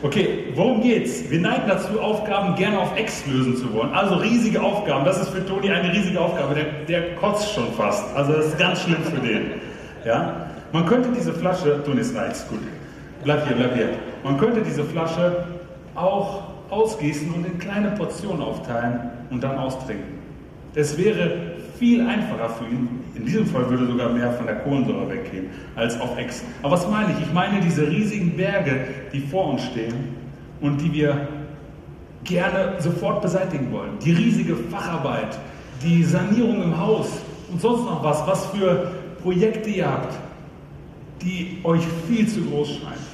Okay, 0.00 0.52
worum 0.54 0.80
geht's? 0.80 1.28
Wir 1.28 1.40
neigen 1.40 1.64
dazu, 1.66 2.00
Aufgaben 2.00 2.54
gerne 2.54 2.78
auf 2.78 2.96
Ex 2.96 3.26
lösen 3.26 3.56
zu 3.56 3.72
wollen. 3.74 3.92
Also 3.92 4.14
riesige 4.14 4.62
Aufgaben. 4.62 5.04
Das 5.04 5.20
ist 5.20 5.30
für 5.30 5.44
Toni 5.44 5.70
eine 5.70 5.92
riesige 5.92 6.20
Aufgabe. 6.20 6.54
Der, 6.54 6.64
der 6.88 7.16
kotzt 7.16 7.52
schon 7.52 7.72
fast. 7.72 8.04
Also 8.14 8.32
das 8.32 8.46
ist 8.46 8.58
ganz 8.58 8.82
schlimm 8.82 9.02
für 9.02 9.20
den. 9.20 9.54
Ja? 10.04 10.50
Man 10.72 10.86
könnte 10.86 11.08
diese 11.16 11.32
Flasche, 11.32 11.82
Toni 11.84 12.00
ist 12.00 12.14
reicht, 12.14 12.48
gut. 12.48 12.60
Bleib 13.24 13.46
hier, 13.48 13.56
bleib 13.56 13.74
hier. 13.74 13.88
Man 14.22 14.38
könnte 14.38 14.62
diese 14.62 14.84
Flasche 14.84 15.44
auch 15.96 16.47
ausgießen 16.70 17.32
und 17.32 17.46
in 17.46 17.58
kleine 17.58 17.90
Portionen 17.92 18.42
aufteilen 18.42 19.00
und 19.30 19.42
dann 19.42 19.58
austrinken. 19.58 20.18
Es 20.74 20.96
wäre 20.96 21.56
viel 21.78 22.06
einfacher 22.06 22.50
für 22.50 22.64
ihn. 22.64 22.88
In 23.14 23.24
diesem 23.24 23.46
Fall 23.46 23.68
würde 23.70 23.86
sogar 23.86 24.10
mehr 24.10 24.32
von 24.32 24.46
der 24.46 24.56
Kohlensäure 24.56 25.08
weggehen 25.08 25.46
als 25.76 26.00
auf 26.00 26.16
Ex. 26.18 26.42
Aber 26.62 26.72
was 26.72 26.88
meine 26.88 27.12
ich? 27.12 27.26
Ich 27.26 27.32
meine 27.32 27.60
diese 27.60 27.88
riesigen 27.88 28.36
Berge, 28.36 28.86
die 29.12 29.20
vor 29.20 29.50
uns 29.50 29.62
stehen 29.64 29.94
und 30.60 30.80
die 30.80 30.92
wir 30.92 31.28
gerne 32.24 32.74
sofort 32.78 33.22
beseitigen 33.22 33.70
wollen. 33.72 33.98
Die 34.04 34.12
riesige 34.12 34.56
Facharbeit, 34.56 35.38
die 35.82 36.02
Sanierung 36.02 36.62
im 36.62 36.78
Haus 36.78 37.08
und 37.50 37.60
sonst 37.60 37.84
noch 37.84 38.02
was, 38.04 38.26
was 38.26 38.46
für 38.46 38.90
Projekte 39.22 39.70
ihr 39.70 39.90
habt, 39.90 40.14
die 41.22 41.58
euch 41.64 41.82
viel 42.06 42.28
zu 42.28 42.42
groß 42.42 42.68
scheinen. 42.68 43.08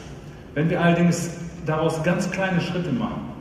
Wenn 0.55 0.71
wir 0.71 0.81
allerdings 0.81 1.37
daraus 1.67 2.03
ganz 2.03 2.31
kleine 2.31 2.61
Schritte 2.61 2.93
machen, 2.93 3.34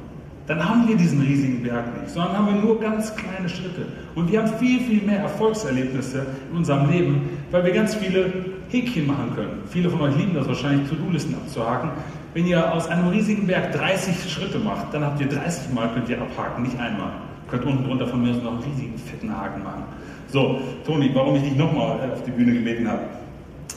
dann 0.47 0.67
haben 0.67 0.88
wir 0.88 0.95
diesen 0.95 1.21
riesigen 1.21 1.63
Berg 1.63 2.01
nicht, 2.01 2.13
sondern 2.13 2.38
haben 2.38 2.47
wir 2.47 2.62
nur 2.62 2.79
ganz 2.79 3.15
kleine 3.15 3.47
Schritte. 3.47 3.86
Und 4.15 4.32
wir 4.32 4.41
haben 4.41 4.53
viel, 4.58 4.82
viel 4.82 5.01
mehr 5.01 5.19
Erfolgserlebnisse 5.19 6.25
in 6.51 6.58
unserem 6.58 6.89
Leben, 6.89 7.29
weil 7.51 7.63
wir 7.63 7.71
ganz 7.71 7.95
viele 7.95 8.32
Häkchen 8.69 9.08
machen 9.08 9.32
können. 9.36 9.62
Viele 9.69 9.89
von 9.89 10.01
euch 10.01 10.17
lieben 10.17 10.34
das 10.34 10.47
wahrscheinlich, 10.47 10.89
To-Do-Listen 10.89 11.36
abzuhaken. 11.36 11.91
Wenn 12.34 12.47
ihr 12.47 12.73
aus 12.73 12.88
einem 12.88 13.08
riesigen 13.10 13.47
Berg 13.47 13.73
30 13.73 14.29
Schritte 14.29 14.60
macht, 14.60 14.93
dann 14.93 15.03
habt 15.03 15.21
ihr 15.21 15.27
30 15.27 15.71
Mal, 15.73 15.89
könnt 15.93 16.10
ihr 16.10 16.19
abhaken, 16.19 16.63
nicht 16.63 16.77
einmal. 16.79 17.12
Ihr 17.45 17.51
könnt 17.51 17.65
unten 17.65 17.86
drunter 17.86 18.08
von 18.08 18.21
mir 18.21 18.34
noch 18.34 18.53
einen 18.53 18.63
riesigen, 18.63 18.97
fetten 18.97 19.36
Haken 19.36 19.63
machen. 19.63 19.84
So, 20.27 20.60
Toni, 20.86 21.12
warum 21.13 21.36
ich 21.36 21.43
dich 21.43 21.56
nochmal 21.56 21.99
äh, 21.99 22.12
auf 22.12 22.23
die 22.23 22.32
Bühne 22.32 22.53
gebeten 22.53 22.88
habe. 22.88 23.01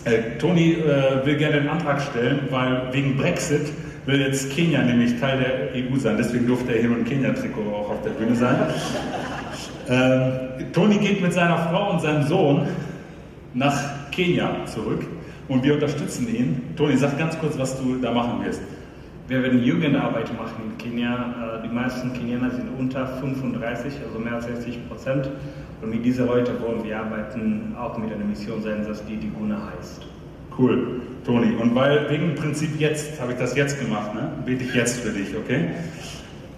Äh, 0.04 0.38
Toni 0.38 0.72
äh, 0.72 1.24
will 1.26 1.36
gerne 1.36 1.56
einen 1.58 1.68
Antrag 1.68 2.00
stellen, 2.00 2.48
weil 2.50 2.88
wegen 2.92 3.16
Brexit 3.16 3.70
will 4.06 4.20
jetzt 4.20 4.50
Kenia 4.50 4.82
nämlich 4.82 5.18
Teil 5.20 5.38
der 5.38 5.82
EU 5.82 5.96
sein. 5.98 6.16
Deswegen 6.16 6.46
durfte 6.46 6.72
er 6.72 6.80
hier 6.80 6.90
mit 6.90 6.98
dem 7.00 7.04
Kenia-Trikot 7.04 7.62
auch 7.72 7.90
auf 7.90 8.02
der 8.02 8.10
Bühne 8.10 8.34
sein. 8.34 8.56
Ähm, 9.88 10.72
Toni 10.72 10.98
geht 10.98 11.20
mit 11.20 11.32
seiner 11.32 11.58
Frau 11.58 11.90
und 11.92 12.00
seinem 12.00 12.26
Sohn 12.26 12.66
nach 13.54 14.10
Kenia 14.10 14.64
zurück 14.66 15.06
und 15.48 15.62
wir 15.64 15.74
unterstützen 15.74 16.28
ihn. 16.34 16.74
Toni, 16.76 16.96
sag 16.96 17.18
ganz 17.18 17.38
kurz, 17.38 17.58
was 17.58 17.80
du 17.80 17.96
da 17.96 18.12
machen 18.12 18.44
wirst. 18.44 18.62
Wir 19.28 19.42
werden 19.42 19.62
Jugendarbeit 19.62 20.32
machen 20.38 20.70
in 20.70 20.78
Kenia. 20.78 21.58
Äh, 21.60 21.66
die 21.66 21.74
meisten 21.74 22.12
Kenianer 22.12 22.50
sind 22.50 22.68
unter 22.78 23.06
35, 23.06 23.94
also 24.06 24.18
mehr 24.20 24.34
als 24.34 24.46
60 24.46 24.88
Prozent. 24.88 25.28
Und 25.82 25.90
mit 25.90 26.04
diesen 26.04 26.26
Leuten 26.26 26.52
wollen 26.62 26.84
wir 26.84 26.98
arbeiten, 26.98 27.74
auch 27.78 27.98
mit 27.98 28.12
einer 28.12 28.24
Mission 28.24 28.62
sein, 28.62 28.86
dass 28.86 29.04
die 29.04 29.16
die 29.16 29.28
Guna 29.28 29.58
heißt. 29.76 30.06
Cool, 30.58 31.02
Toni. 31.24 31.54
Und 31.56 31.74
weil 31.74 32.08
wegen 32.08 32.34
Prinzip 32.34 32.80
jetzt 32.80 33.20
habe 33.20 33.32
ich 33.32 33.38
das 33.38 33.54
jetzt 33.54 33.78
gemacht, 33.78 34.14
ne? 34.14 34.30
bete 34.46 34.64
ich 34.64 34.74
jetzt 34.74 35.00
für 35.00 35.10
dich, 35.10 35.36
okay? 35.36 35.66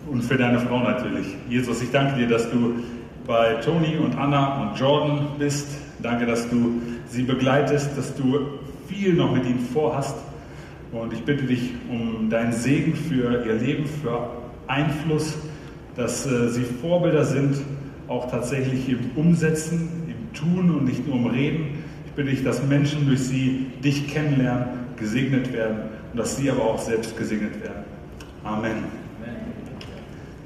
Und 0.09 0.23
für 0.23 0.37
deine 0.37 0.61
Frau 0.61 0.79
natürlich. 0.79 1.27
Jesus, 1.49 1.83
ich 1.83 1.91
danke 1.91 2.17
dir, 2.17 2.29
dass 2.29 2.49
du 2.51 2.75
bei 3.27 3.55
Toni 3.55 3.97
und 3.97 4.17
Anna 4.17 4.63
und 4.63 4.79
Jordan 4.79 5.27
bist. 5.39 5.69
Danke, 6.01 6.27
dass 6.27 6.49
du 6.49 6.81
sie 7.09 7.25
begleitest, 7.25 7.91
dass 7.97 8.15
du 8.15 8.39
viel 8.87 9.15
noch 9.15 9.35
mit 9.35 9.45
ihnen 9.45 9.67
vorhast. 9.73 10.17
Und 10.93 11.13
ich 11.13 11.25
bitte 11.25 11.45
dich 11.45 11.73
um 11.91 12.31
deinen 12.31 12.53
Segen 12.53 12.95
für 12.95 13.45
ihr 13.45 13.55
Leben, 13.55 13.85
für 13.85 14.31
Einfluss, 14.69 15.37
dass 15.97 16.25
äh, 16.25 16.49
sie 16.49 16.63
Vorbilder 16.63 17.25
sind, 17.25 17.57
auch 18.07 18.31
tatsächlich 18.31 18.89
im 18.89 19.11
Umsetzen, 19.17 19.91
im 20.07 20.33
Tun 20.33 20.71
und 20.71 20.85
nicht 20.85 21.07
nur 21.07 21.17
im 21.17 21.27
Reden. 21.27 21.78
Ich 22.19 22.25
bitte 22.25 22.35
dich, 22.35 22.45
dass 22.45 22.65
Menschen 22.65 23.07
durch 23.07 23.21
sie 23.21 23.71
dich 23.85 24.09
kennenlernen, 24.09 24.67
gesegnet 24.97 25.53
werden 25.53 25.83
und 26.11 26.19
dass 26.19 26.37
sie 26.37 26.51
aber 26.51 26.65
auch 26.65 26.79
selbst 26.81 27.17
gesegnet 27.17 27.63
werden. 27.63 27.85
Amen. 28.43 28.71
Amen. 28.73 29.37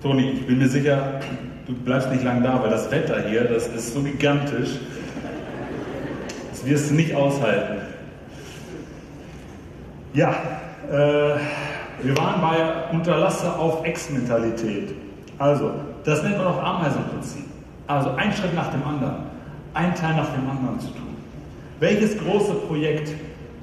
Toni, 0.02 0.32
ich 0.32 0.46
bin 0.46 0.58
mir 0.58 0.68
sicher, 0.68 1.20
du 1.66 1.72
bleibst 1.72 2.12
nicht 2.12 2.24
lange 2.24 2.42
da, 2.42 2.62
weil 2.62 2.68
das 2.68 2.90
Wetter 2.90 3.26
hier, 3.26 3.44
das 3.44 3.68
ist 3.68 3.94
so 3.94 4.02
gigantisch. 4.02 4.68
Das 6.50 6.66
wirst 6.66 6.90
du 6.90 6.94
nicht 6.94 7.14
aushalten. 7.14 7.78
Ja, 10.12 10.34
äh, 10.90 11.38
wir 12.02 12.18
waren 12.18 12.42
bei 12.42 12.94
Unterlasse 12.94 13.50
auf 13.50 13.82
Ex-Mentalität. 13.86 14.94
Also, 15.38 15.72
das 16.04 16.22
nennt 16.22 16.36
man 16.36 16.48
auch 16.48 16.62
Ameisenprinzip. 16.62 17.46
Also 17.86 18.10
ein 18.10 18.30
Schritt 18.30 18.54
nach 18.54 18.70
dem 18.70 18.84
anderen, 18.84 19.22
ein 19.72 19.94
Teil 19.94 20.16
nach 20.16 20.34
dem 20.34 20.50
anderen 20.50 20.78
zu 20.78 20.88
tun. 20.88 21.11
Welches 21.82 22.16
große 22.16 22.54
Projekt 22.68 23.12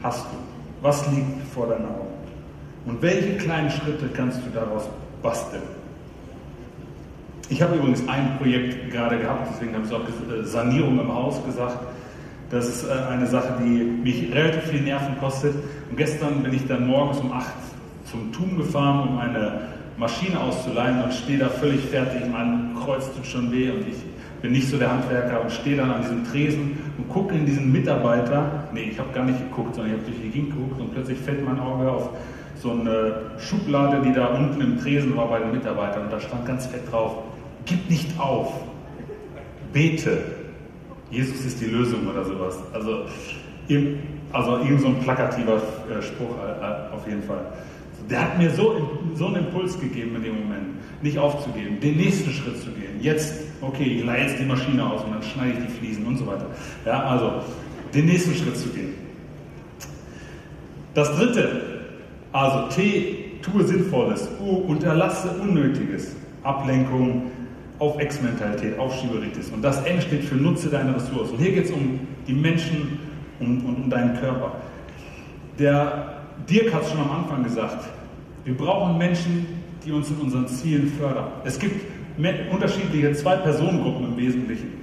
hast 0.03 0.25
du? 0.25 0.35
Was 0.81 1.09
liegt 1.09 1.41
vor 1.53 1.67
deinen 1.67 1.85
Augen? 1.85 2.09
Und 2.85 3.01
welche 3.01 3.37
kleinen 3.37 3.71
Schritte 3.71 4.09
kannst 4.13 4.41
du 4.45 4.49
daraus 4.53 4.89
basteln? 5.23 5.63
Ich 7.47 7.61
habe 7.61 7.77
übrigens 7.77 8.05
ein 8.09 8.37
Projekt 8.37 8.91
gerade 8.91 9.19
gehabt, 9.19 9.47
deswegen 9.53 9.73
habe 9.73 9.85
ich 9.85 9.93
auch 9.93 10.01
äh, 10.01 10.43
Sanierung 10.43 10.99
im 10.99 11.13
Haus 11.15 11.41
gesagt. 11.45 11.77
Das 12.49 12.67
ist 12.67 12.83
äh, 12.83 12.91
eine 13.09 13.25
Sache, 13.25 13.53
die 13.63 13.85
mich 13.85 14.35
relativ 14.35 14.63
viel 14.63 14.81
Nerven 14.81 15.17
kostet. 15.21 15.55
Und 15.89 15.95
gestern 15.95 16.43
bin 16.43 16.53
ich 16.53 16.67
dann 16.67 16.87
morgens 16.87 17.19
um 17.19 17.31
8 17.31 17.45
zum 18.03 18.33
TUM 18.33 18.57
gefahren, 18.57 19.07
um 19.07 19.17
eine 19.17 19.61
Maschine 19.95 20.41
auszuleihen 20.41 21.01
und 21.03 21.13
stehe 21.13 21.39
da 21.39 21.47
völlig 21.47 21.85
fertig. 21.85 22.23
Mein 22.29 22.75
Kreuz 22.83 23.05
tut 23.13 23.25
schon 23.25 23.49
weh 23.53 23.71
und 23.71 23.87
ich 23.87 23.95
bin 24.41 24.51
nicht 24.51 24.69
so 24.69 24.77
der 24.77 24.91
Handwerker 24.91 25.41
und 25.41 25.51
stehe 25.51 25.75
dann 25.77 25.91
an 25.91 26.01
diesem 26.01 26.25
Tresen 26.25 26.77
und 26.97 27.09
gucke 27.09 27.35
in 27.35 27.45
diesen 27.45 27.71
Mitarbeiter. 27.71 28.69
Nee, 28.73 28.89
ich 28.91 28.99
habe 28.99 29.11
gar 29.13 29.25
nicht 29.25 29.39
geguckt, 29.39 29.75
sondern 29.75 29.93
ich 29.93 29.99
habe 29.99 30.11
durch 30.11 30.21
die 30.23 30.29
Gegend 30.29 30.51
geguckt 30.51 30.79
und 30.79 30.93
plötzlich 30.93 31.19
fällt 31.19 31.43
mein 31.45 31.59
Auge 31.59 31.91
auf 31.91 32.09
so 32.61 32.71
eine 32.71 33.31
Schublade, 33.37 34.01
die 34.01 34.13
da 34.13 34.27
unten 34.27 34.59
im 34.61 34.79
Tresen 34.79 35.15
war 35.15 35.27
bei 35.27 35.39
den 35.39 35.51
Mitarbeitern 35.51 36.03
und 36.03 36.11
da 36.11 36.19
stand 36.19 36.45
ganz 36.45 36.65
fett 36.65 36.91
drauf, 36.91 37.23
gib 37.65 37.89
nicht 37.89 38.19
auf, 38.19 38.51
bete. 39.71 40.17
Jesus 41.09 41.45
ist 41.45 41.61
die 41.61 41.65
Lösung 41.65 42.07
oder 42.07 42.23
sowas. 42.23 42.59
Also, 42.73 43.05
also 44.31 44.57
irgend 44.57 44.81
so 44.81 44.87
ein 44.87 44.99
plakativer 44.99 45.55
äh, 45.55 46.01
Spruch 46.01 46.35
äh, 46.37 46.93
auf 46.93 47.07
jeden 47.07 47.23
Fall. 47.23 47.45
Der 48.09 48.21
hat 48.21 48.37
mir 48.37 48.49
so, 48.49 48.75
so 49.15 49.27
einen 49.27 49.47
Impuls 49.47 49.79
gegeben 49.79 50.15
in 50.15 50.23
dem 50.23 50.35
Moment, 50.35 50.67
nicht 51.01 51.17
aufzugeben, 51.17 51.79
den 51.79 51.97
nächsten 51.97 52.31
Schritt 52.31 52.57
zu 52.57 52.71
gehen. 52.71 52.99
Jetzt, 53.01 53.33
okay, 53.61 53.83
ich 53.83 54.03
leihe 54.03 54.23
jetzt 54.23 54.39
die 54.39 54.45
Maschine 54.45 54.85
aus 54.85 55.03
und 55.03 55.11
dann 55.11 55.23
schneide 55.23 55.59
ich 55.59 55.65
die 55.65 55.71
Fliesen 55.71 56.05
und 56.05 56.17
so 56.17 56.27
weiter. 56.27 56.47
Ja, 56.85 57.03
also 57.03 57.41
den 57.93 58.05
nächsten 58.05 58.35
Schritt 58.35 58.57
zu 58.57 58.69
gehen. 58.69 58.93
Das 60.93 61.15
dritte, 61.15 61.61
also 62.31 62.67
T, 62.75 63.39
tue 63.41 63.63
Sinnvolles, 63.63 64.27
U, 64.41 64.49
unterlasse 64.49 65.29
Unnötiges, 65.41 66.15
Ablenkung, 66.43 67.31
auf 67.79 67.97
Ex-Mentalität, 67.97 68.77
auf 68.77 68.93
Schieberitis. 68.99 69.49
Und 69.49 69.61
das 69.61 69.81
N 69.85 70.01
steht 70.01 70.25
für 70.25 70.35
Nutze 70.35 70.69
deine 70.69 70.95
Ressourcen. 70.95 71.37
Hier 71.37 71.53
geht 71.53 71.65
es 71.65 71.71
um 71.71 72.01
die 72.27 72.33
Menschen 72.33 72.99
und 73.39 73.63
um, 73.63 73.75
um 73.83 73.89
deinen 73.89 74.19
Körper. 74.19 74.51
Der 75.57 76.17
Dirk 76.49 76.73
hat 76.73 76.83
es 76.83 76.89
schon 76.91 76.99
am 76.99 77.11
Anfang 77.11 77.43
gesagt, 77.43 77.85
wir 78.43 78.55
brauchen 78.55 78.97
Menschen, 78.97 79.45
die 79.85 79.91
uns 79.91 80.09
in 80.09 80.17
unseren 80.17 80.47
Zielen 80.47 80.91
fördern. 80.97 81.27
Es 81.43 81.59
gibt 81.59 81.81
unterschiedliche 82.51 83.13
zwei 83.13 83.37
Personengruppen 83.37 84.07
im 84.07 84.17
Wesentlichen 84.17 84.79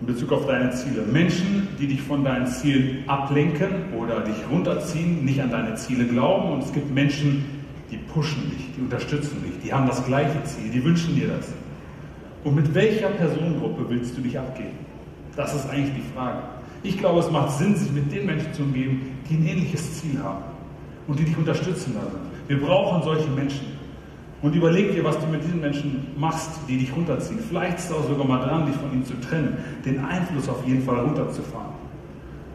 in 0.00 0.06
Bezug 0.06 0.32
auf 0.32 0.46
deine 0.46 0.70
Ziele. 0.70 1.02
Menschen, 1.02 1.68
die 1.78 1.86
dich 1.86 2.00
von 2.00 2.24
deinen 2.24 2.46
Zielen 2.46 3.04
ablenken 3.06 3.92
oder 3.98 4.20
dich 4.20 4.36
runterziehen, 4.50 5.24
nicht 5.24 5.40
an 5.42 5.50
deine 5.50 5.74
Ziele 5.74 6.06
glauben. 6.06 6.52
Und 6.52 6.64
es 6.64 6.72
gibt 6.72 6.92
Menschen, 6.94 7.44
die 7.90 7.98
pushen 7.98 8.50
dich, 8.50 8.66
die 8.76 8.80
unterstützen 8.80 9.42
dich, 9.44 9.60
die 9.62 9.72
haben 9.72 9.86
das 9.86 10.04
gleiche 10.06 10.42
Ziel, 10.44 10.70
die 10.70 10.82
wünschen 10.82 11.16
dir 11.16 11.28
das. 11.28 11.48
Und 12.44 12.54
mit 12.54 12.74
welcher 12.74 13.08
Personengruppe 13.08 13.84
willst 13.88 14.16
du 14.16 14.22
dich 14.22 14.38
abgeben? 14.38 14.78
Das 15.36 15.54
ist 15.54 15.68
eigentlich 15.68 15.94
die 15.96 16.14
Frage. 16.14 16.38
Ich 16.82 16.96
glaube, 16.96 17.20
es 17.20 17.30
macht 17.30 17.58
Sinn, 17.58 17.76
sich 17.76 17.92
mit 17.92 18.10
den 18.10 18.24
Menschen 18.24 18.54
zu 18.54 18.62
umgeben, 18.62 19.18
die 19.28 19.34
ein 19.34 19.46
ähnliches 19.46 20.00
Ziel 20.00 20.18
haben 20.22 20.44
und 21.06 21.18
die 21.18 21.24
dich 21.24 21.36
unterstützen 21.36 21.94
darin. 21.94 22.20
Wir 22.48 22.58
brauchen 22.58 23.02
solche 23.02 23.28
Menschen. 23.28 23.79
Und 24.42 24.54
überleg 24.54 24.94
dir, 24.94 25.04
was 25.04 25.18
du 25.18 25.26
mit 25.26 25.44
diesen 25.44 25.60
Menschen 25.60 26.06
machst, 26.16 26.50
die 26.66 26.78
dich 26.78 26.94
runterziehen. 26.96 27.40
Vielleicht 27.46 27.78
ist 27.78 27.90
es 27.90 27.92
auch 27.92 28.06
sogar 28.08 28.26
mal 28.26 28.38
dran, 28.38 28.66
dich 28.66 28.76
von 28.76 28.90
ihnen 28.92 29.04
zu 29.04 29.14
trennen, 29.20 29.58
den 29.84 30.02
Einfluss 30.02 30.48
auf 30.48 30.66
jeden 30.66 30.82
Fall 30.82 31.00
runterzufahren. 31.00 31.74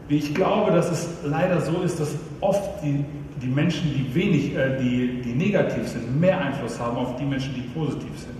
Ich 0.08 0.34
glaube, 0.34 0.72
dass 0.72 0.90
es 0.90 1.08
leider 1.24 1.60
so 1.60 1.82
ist, 1.82 2.00
dass 2.00 2.14
oft 2.40 2.82
die, 2.82 3.04
die 3.40 3.46
Menschen, 3.46 3.92
die 3.94 4.14
wenig, 4.14 4.54
äh, 4.56 4.78
die, 4.80 5.22
die 5.22 5.32
negativ 5.32 5.86
sind, 5.86 6.20
mehr 6.20 6.40
Einfluss 6.40 6.78
haben 6.80 6.96
auf 6.96 7.16
die 7.16 7.24
Menschen, 7.24 7.54
die 7.54 7.62
positiv 7.78 8.10
sind. 8.16 8.36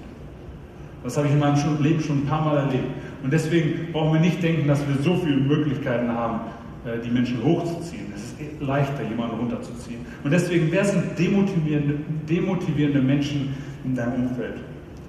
Das 1.04 1.16
habe 1.16 1.28
ich 1.28 1.32
in 1.32 1.38
meinem 1.38 1.56
Leben 1.80 2.00
schon 2.00 2.18
ein 2.18 2.26
paar 2.26 2.44
Mal 2.44 2.56
erlebt. 2.56 2.86
Und 3.22 3.32
deswegen 3.32 3.92
brauchen 3.92 4.14
wir 4.14 4.20
nicht 4.20 4.42
denken, 4.42 4.66
dass 4.66 4.86
wir 4.88 4.96
so 5.02 5.16
viele 5.16 5.36
Möglichkeiten 5.36 6.08
haben, 6.08 6.40
die 7.04 7.10
Menschen 7.10 7.42
hochzuziehen. 7.42 8.06
Es 8.14 8.22
ist 8.22 8.60
leichter, 8.60 9.02
jemanden 9.02 9.38
runterzuziehen. 9.38 10.06
Und 10.22 10.30
deswegen, 10.30 10.70
wer 10.70 10.84
sind 10.84 11.18
demotivierende, 11.18 11.98
demotivierende 12.28 13.00
Menschen 13.00 13.54
in 13.84 13.94
deinem 13.94 14.26
Umfeld? 14.26 14.54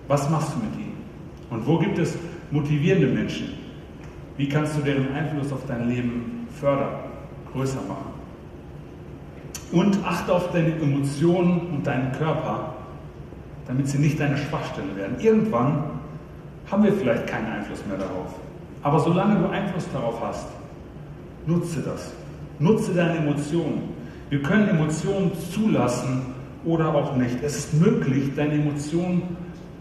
Was 0.08 0.30
machst 0.30 0.54
du 0.54 0.60
mit 0.60 0.76
ihnen? 0.76 0.98
Und 1.50 1.66
wo 1.68 1.78
gibt 1.78 1.98
es 2.00 2.18
motivierende 2.52 3.08
Menschen? 3.08 3.50
Wie 4.38 4.48
kannst 4.48 4.78
du 4.78 4.82
deren 4.82 5.12
Einfluss 5.14 5.52
auf 5.52 5.66
dein 5.68 5.90
Leben 5.90 6.48
fördern, 6.60 6.96
größer 7.52 7.82
machen? 7.88 8.18
Und 9.72 9.98
achte 10.06 10.34
auf 10.34 10.52
deine 10.52 10.74
Emotionen 10.76 11.62
und 11.74 11.86
deinen 11.86 12.12
Körper 12.14 12.74
damit 13.68 13.88
sie 13.88 13.98
nicht 13.98 14.20
deine 14.20 14.38
Schwachstelle 14.38 14.96
werden. 14.96 15.18
Irgendwann 15.20 15.84
haben 16.72 16.84
wir 16.84 16.94
vielleicht 16.94 17.28
keinen 17.28 17.52
Einfluss 17.52 17.86
mehr 17.86 17.98
darauf. 17.98 18.34
Aber 18.82 19.00
solange 19.00 19.40
du 19.40 19.50
Einfluss 19.50 19.88
darauf 19.92 20.22
hast, 20.22 20.48
nutze 21.48 21.82
das. 21.82 22.12
Nutze 22.60 22.94
deine 22.94 23.18
Emotionen. 23.18 23.84
Wir 24.30 24.42
können 24.42 24.68
Emotionen 24.68 25.32
zulassen 25.54 26.34
oder 26.66 26.94
auch 26.94 27.16
nicht. 27.16 27.38
Es 27.44 27.58
ist 27.58 27.74
möglich, 27.74 28.32
deine 28.36 28.56
Emotionen 28.56 29.38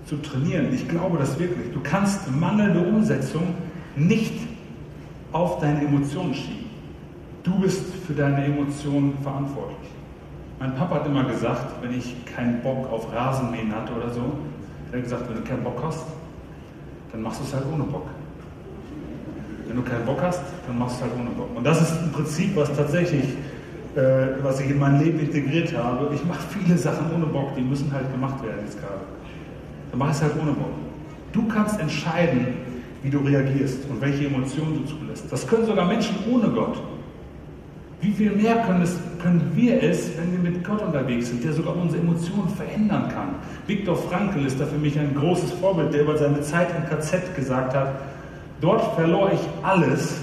zu 0.07 0.17
trainieren. 0.17 0.73
Ich 0.73 0.89
glaube 0.89 1.19
das 1.19 1.39
wirklich. 1.39 1.73
Du 1.73 1.81
kannst 1.83 2.31
mangelnde 2.31 2.81
Umsetzung 2.81 3.55
nicht 3.97 4.35
auf 5.33 5.59
deine 5.61 5.81
Emotionen 5.83 6.35
schieben. 6.35 6.67
Du 7.43 7.59
bist 7.59 7.83
für 8.07 8.13
deine 8.13 8.45
Emotionen 8.45 9.15
verantwortlich. 9.23 9.91
Mein 10.59 10.75
Papa 10.75 10.97
hat 10.97 11.07
immer 11.07 11.25
gesagt, 11.25 11.83
wenn 11.83 11.97
ich 11.97 12.25
keinen 12.25 12.63
Bock 12.63 12.91
auf 12.91 13.13
Rasenmähen 13.13 13.75
hatte 13.75 13.93
oder 13.93 14.11
so, 14.11 14.33
er 14.91 14.99
hat 14.99 15.05
gesagt, 15.05 15.29
wenn 15.29 15.37
du 15.37 15.43
keinen 15.43 15.65
Bock 15.65 15.83
hast, 15.85 16.07
dann 17.13 17.23
machst 17.23 17.41
du 17.41 17.45
es 17.45 17.53
halt 17.53 17.65
ohne 17.73 17.85
Bock. 17.85 18.07
Wenn 19.67 19.77
du 19.77 19.83
keinen 19.83 20.05
Bock 20.05 20.23
hast, 20.23 20.43
dann 20.67 20.79
machst 20.79 21.01
du 21.01 21.05
es 21.05 21.11
halt 21.11 21.21
ohne 21.21 21.31
Bock. 21.31 21.49
Und 21.55 21.65
das 21.65 21.83
ist 21.83 21.93
ein 21.93 22.13
Prinzip, 22.13 22.57
was 22.57 22.75
tatsächlich, 22.75 23.25
äh, 23.97 24.43
was 24.43 24.61
ich 24.61 24.71
in 24.71 24.79
mein 24.79 25.03
Leben 25.03 25.19
integriert 25.19 25.77
habe. 25.77 26.15
Ich 26.15 26.25
mache 26.25 26.43
viele 26.51 26.79
Sachen 26.79 27.07
ohne 27.15 27.27
Bock, 27.27 27.55
die 27.57 27.63
müssen 27.63 27.93
halt 27.93 28.11
gemacht 28.13 28.43
werden 28.43 28.61
jetzt 28.65 28.79
gerade. 28.79 29.01
Dann 29.91 29.99
mach 29.99 30.11
es 30.11 30.23
halt 30.23 30.33
ohne 30.41 30.53
Bock. 30.53 30.73
Du 31.33 31.47
kannst 31.49 31.81
entscheiden, 31.81 32.47
wie 33.03 33.11
du 33.11 33.19
reagierst 33.19 33.89
und 33.91 34.01
welche 34.01 34.27
Emotionen 34.27 34.83
du 34.83 34.85
zulässt. 34.85 35.31
Das 35.31 35.47
können 35.47 35.67
sogar 35.67 35.87
Menschen 35.87 36.17
ohne 36.31 36.49
Gott. 36.49 36.81
Wie 38.01 38.13
viel 38.13 38.33
mehr 38.33 38.57
können, 38.67 38.83
es, 38.83 38.99
können 39.23 39.53
wir 39.55 39.83
es, 39.83 40.11
wenn 40.19 40.31
wir 40.33 40.51
mit 40.51 40.63
Gott 40.63 40.83
unterwegs 40.83 41.29
sind, 41.29 41.43
der 41.43 41.53
sogar 41.53 41.77
unsere 41.77 42.03
Emotionen 42.03 42.49
verändern 42.49 43.09
kann? 43.09 43.37
Viktor 43.67 43.97
Frankl 43.97 44.45
ist 44.45 44.61
da 44.61 44.67
für 44.67 44.79
mich 44.79 44.99
ein 44.99 45.15
großes 45.15 45.53
Vorbild, 45.53 45.95
der 45.95 46.03
über 46.03 46.17
seine 46.17 46.41
Zeit 46.43 46.69
im 46.77 46.89
KZ 46.89 47.35
gesagt 47.35 47.75
hat, 47.75 47.95
dort 48.61 48.95
verlor 48.95 49.31
ich 49.33 49.41
alles, 49.63 50.21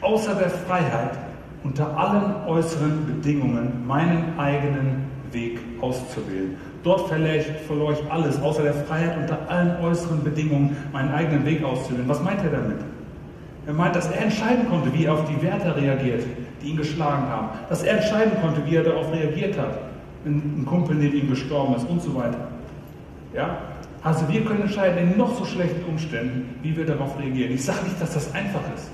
außer 0.00 0.34
der 0.34 0.50
Freiheit, 0.50 1.18
unter 1.62 1.96
allen 1.96 2.46
äußeren 2.46 3.06
Bedingungen 3.06 3.86
meinen 3.86 4.38
eigenen 4.38 5.04
Weg 5.32 5.60
auszuwählen. 5.80 6.56
Dort 6.82 7.08
verlor 7.08 7.34
ich, 7.34 7.46
verlor 7.66 7.92
ich 7.92 8.10
alles, 8.10 8.40
außer 8.40 8.62
der 8.62 8.72
Freiheit, 8.72 9.16
unter 9.18 9.38
allen 9.48 9.76
äußeren 9.82 10.24
Bedingungen 10.24 10.76
meinen 10.92 11.12
eigenen 11.12 11.44
Weg 11.44 11.62
auszuwählen. 11.62 12.08
Was 12.08 12.22
meint 12.22 12.42
er 12.42 12.50
damit? 12.50 12.78
Er 13.66 13.74
meint, 13.74 13.94
dass 13.94 14.10
er 14.10 14.22
entscheiden 14.22 14.68
konnte, 14.68 14.92
wie 14.94 15.04
er 15.04 15.12
auf 15.12 15.24
die 15.28 15.42
Wärter 15.42 15.76
reagiert, 15.76 16.24
die 16.62 16.70
ihn 16.70 16.76
geschlagen 16.76 17.28
haben. 17.28 17.50
Dass 17.68 17.82
er 17.82 17.98
entscheiden 17.98 18.32
konnte, 18.40 18.64
wie 18.64 18.76
er 18.76 18.82
darauf 18.82 19.12
reagiert 19.12 19.58
hat, 19.58 19.78
wenn 20.24 20.36
ein 20.36 20.66
Kumpel 20.66 20.96
neben 20.96 21.16
ihm 21.16 21.28
gestorben 21.28 21.74
ist 21.76 21.88
und 21.88 22.00
so 22.02 22.14
weiter. 22.14 22.48
Ja? 23.34 23.58
Also 24.02 24.26
wir 24.28 24.44
können 24.44 24.62
entscheiden 24.62 25.12
in 25.12 25.18
noch 25.18 25.36
so 25.38 25.44
schlechten 25.44 25.84
Umständen, 25.84 26.54
wie 26.62 26.74
wir 26.74 26.86
darauf 26.86 27.18
reagieren. 27.18 27.52
Ich 27.52 27.64
sage 27.64 27.84
nicht, 27.84 28.00
dass 28.00 28.14
das 28.14 28.34
einfach 28.34 28.62
ist, 28.74 28.90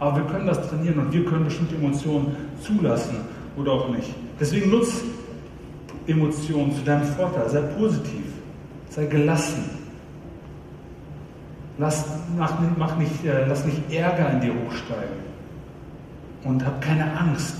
aber 0.00 0.16
wir 0.16 0.24
können 0.24 0.46
das 0.46 0.68
trainieren 0.68 0.98
und 0.98 1.12
wir 1.12 1.24
können 1.24 1.44
bestimmte 1.44 1.76
Emotionen 1.76 2.36
zulassen 2.60 3.16
oder 3.56 3.72
auch 3.72 3.88
nicht. 3.90 4.12
Deswegen 4.40 4.70
nutzt 4.70 5.04
Emotionen 6.08 6.74
zu 6.74 6.82
deinem 6.82 7.04
Vorteil, 7.04 7.48
sei 7.48 7.60
positiv, 7.60 8.24
sei 8.90 9.06
gelassen. 9.06 9.70
Lass, 11.78 12.04
mach, 12.36 12.54
mach 12.76 12.96
nicht, 12.96 13.24
äh, 13.24 13.46
lass 13.46 13.64
nicht 13.64 13.92
Ärger 13.92 14.32
in 14.32 14.40
dir 14.40 14.52
hochsteigen 14.52 15.28
und 16.42 16.64
hab 16.64 16.80
keine 16.80 17.16
Angst, 17.16 17.56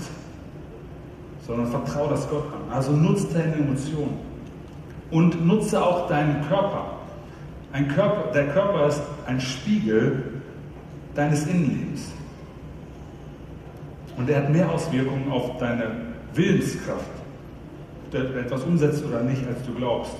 sondern 1.47 1.67
vertraue 1.67 2.09
das 2.09 2.29
Gott 2.29 2.43
an. 2.47 2.75
Also 2.75 2.91
nutze 2.91 3.27
deine 3.33 3.53
Emotionen 3.55 4.28
und 5.11 5.45
nutze 5.45 5.83
auch 5.83 6.07
deinen 6.07 6.41
Körper. 6.47 6.99
Körper. 7.87 8.31
Der 8.33 8.47
Körper 8.47 8.87
ist 8.87 9.01
ein 9.25 9.39
Spiegel 9.39 10.23
deines 11.15 11.45
Innenlebens. 11.47 12.11
Und 14.17 14.29
er 14.29 14.37
hat 14.37 14.49
mehr 14.49 14.69
Auswirkungen 14.69 15.31
auf 15.31 15.57
deine 15.59 15.91
Willenskraft, 16.33 17.09
ob 18.05 18.11
du 18.11 18.39
etwas 18.39 18.63
umsetzt 18.63 19.05
oder 19.05 19.21
nicht, 19.21 19.45
als 19.47 19.65
du 19.65 19.73
glaubst. 19.73 20.15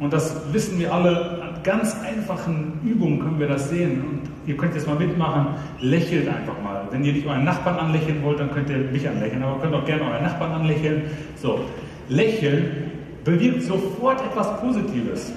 Und 0.00 0.12
das 0.12 0.52
wissen 0.52 0.78
wir 0.78 0.94
alle, 0.94 1.42
an 1.42 1.62
ganz 1.64 1.96
einfachen 2.04 2.80
Übungen 2.84 3.20
können 3.20 3.40
wir 3.40 3.48
das 3.48 3.68
sehen. 3.68 4.00
Und 4.00 4.20
ihr 4.46 4.56
könnt 4.56 4.74
jetzt 4.74 4.86
mal 4.86 4.96
mitmachen, 4.96 5.54
lächelt 5.80 6.28
einfach 6.28 6.60
mal. 6.62 6.86
Wenn 6.90 7.04
ihr 7.04 7.12
nicht 7.12 7.26
euren 7.26 7.44
Nachbarn 7.44 7.78
anlächeln 7.78 8.22
wollt, 8.22 8.38
dann 8.38 8.50
könnt 8.52 8.70
ihr 8.70 8.78
mich 8.78 9.08
anlächeln, 9.08 9.42
aber 9.42 9.60
könnt 9.60 9.74
auch 9.74 9.84
gerne 9.84 10.04
euren 10.04 10.22
Nachbarn 10.22 10.52
anlächeln. 10.52 11.02
So, 11.36 11.60
lächeln 12.08 12.92
bewirkt 13.28 13.62
sofort 13.62 14.20
etwas 14.20 14.60
Positives. 14.60 15.32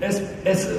Es, 0.00 0.22
es 0.44 0.66
äh, 0.66 0.70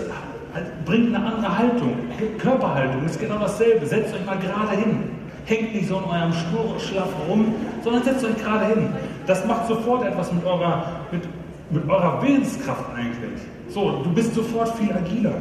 bringt 0.85 1.15
eine 1.15 1.25
andere 1.25 1.57
Haltung. 1.57 1.93
Körperhaltung 2.37 3.05
ist 3.05 3.19
genau 3.19 3.37
dasselbe. 3.39 3.85
Setzt 3.85 4.13
euch 4.13 4.25
mal 4.25 4.37
gerade 4.37 4.77
hin. 4.77 5.03
Hängt 5.45 5.73
nicht 5.73 5.87
so 5.87 5.97
in 5.97 6.03
eurem 6.05 6.33
Schlaff 6.33 7.09
rum, 7.27 7.53
sondern 7.83 8.03
setzt 8.03 8.23
euch 8.23 8.37
gerade 8.37 8.67
hin. 8.67 8.89
Das 9.27 9.45
macht 9.45 9.67
sofort 9.67 10.05
etwas 10.05 10.31
mit 10.31 10.45
eurer, 10.45 10.85
mit 11.11 11.21
mit 11.71 11.89
eurer 11.89 12.21
Willenskraft 12.21 12.85
eigentlich. 12.95 13.41
So, 13.69 14.01
du 14.03 14.13
bist 14.13 14.35
sofort 14.35 14.77
viel 14.77 14.91
agiler. 14.91 15.35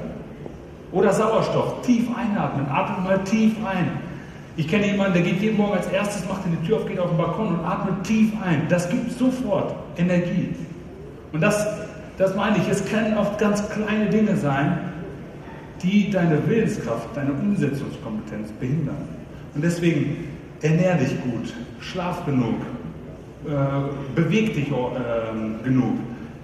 Oder 0.93 1.13
Sauerstoff, 1.13 1.83
tief 1.83 2.07
einatmen, 2.17 2.67
atmet 2.69 3.05
mal 3.05 3.25
tief 3.25 3.55
ein. 3.65 3.91
Ich 4.57 4.67
kenne 4.69 4.87
jemanden, 4.87 5.15
der 5.15 5.23
geht 5.23 5.41
jeden 5.41 5.57
Morgen 5.57 5.75
als 5.75 5.87
erstes, 5.89 6.29
macht 6.29 6.43
die 6.47 6.67
Tür 6.67 6.79
auf, 6.79 6.87
geht 6.87 6.99
auf 6.99 7.09
den 7.09 7.17
Balkon 7.17 7.49
und 7.49 7.65
atmet 7.65 8.05
tief 8.05 8.33
ein. 8.45 8.67
Das 8.69 8.89
gibt 8.89 9.11
sofort 9.13 9.75
Energie. 9.97 10.55
Und 11.33 11.41
das, 11.41 11.67
das 12.19 12.35
meine 12.35 12.59
ich, 12.59 12.69
es 12.69 12.85
können 12.85 13.17
oft 13.17 13.39
ganz 13.39 13.69
kleine 13.71 14.11
Dinge 14.11 14.37
sein, 14.37 14.79
die 15.83 16.11
deine 16.11 16.47
Willenskraft, 16.49 17.09
deine 17.15 17.33
Umsetzungskompetenz 17.33 18.51
behindern. 18.53 19.09
Und 19.55 19.65
deswegen 19.65 20.29
ernähr 20.61 20.97
dich 20.97 21.11
gut, 21.23 21.55
schlaf 21.81 22.25
genug, 22.27 22.57
äh, 23.47 23.51
beweg 24.15 24.55
dich 24.55 24.69
äh, 24.69 25.65
genug, 25.65 25.95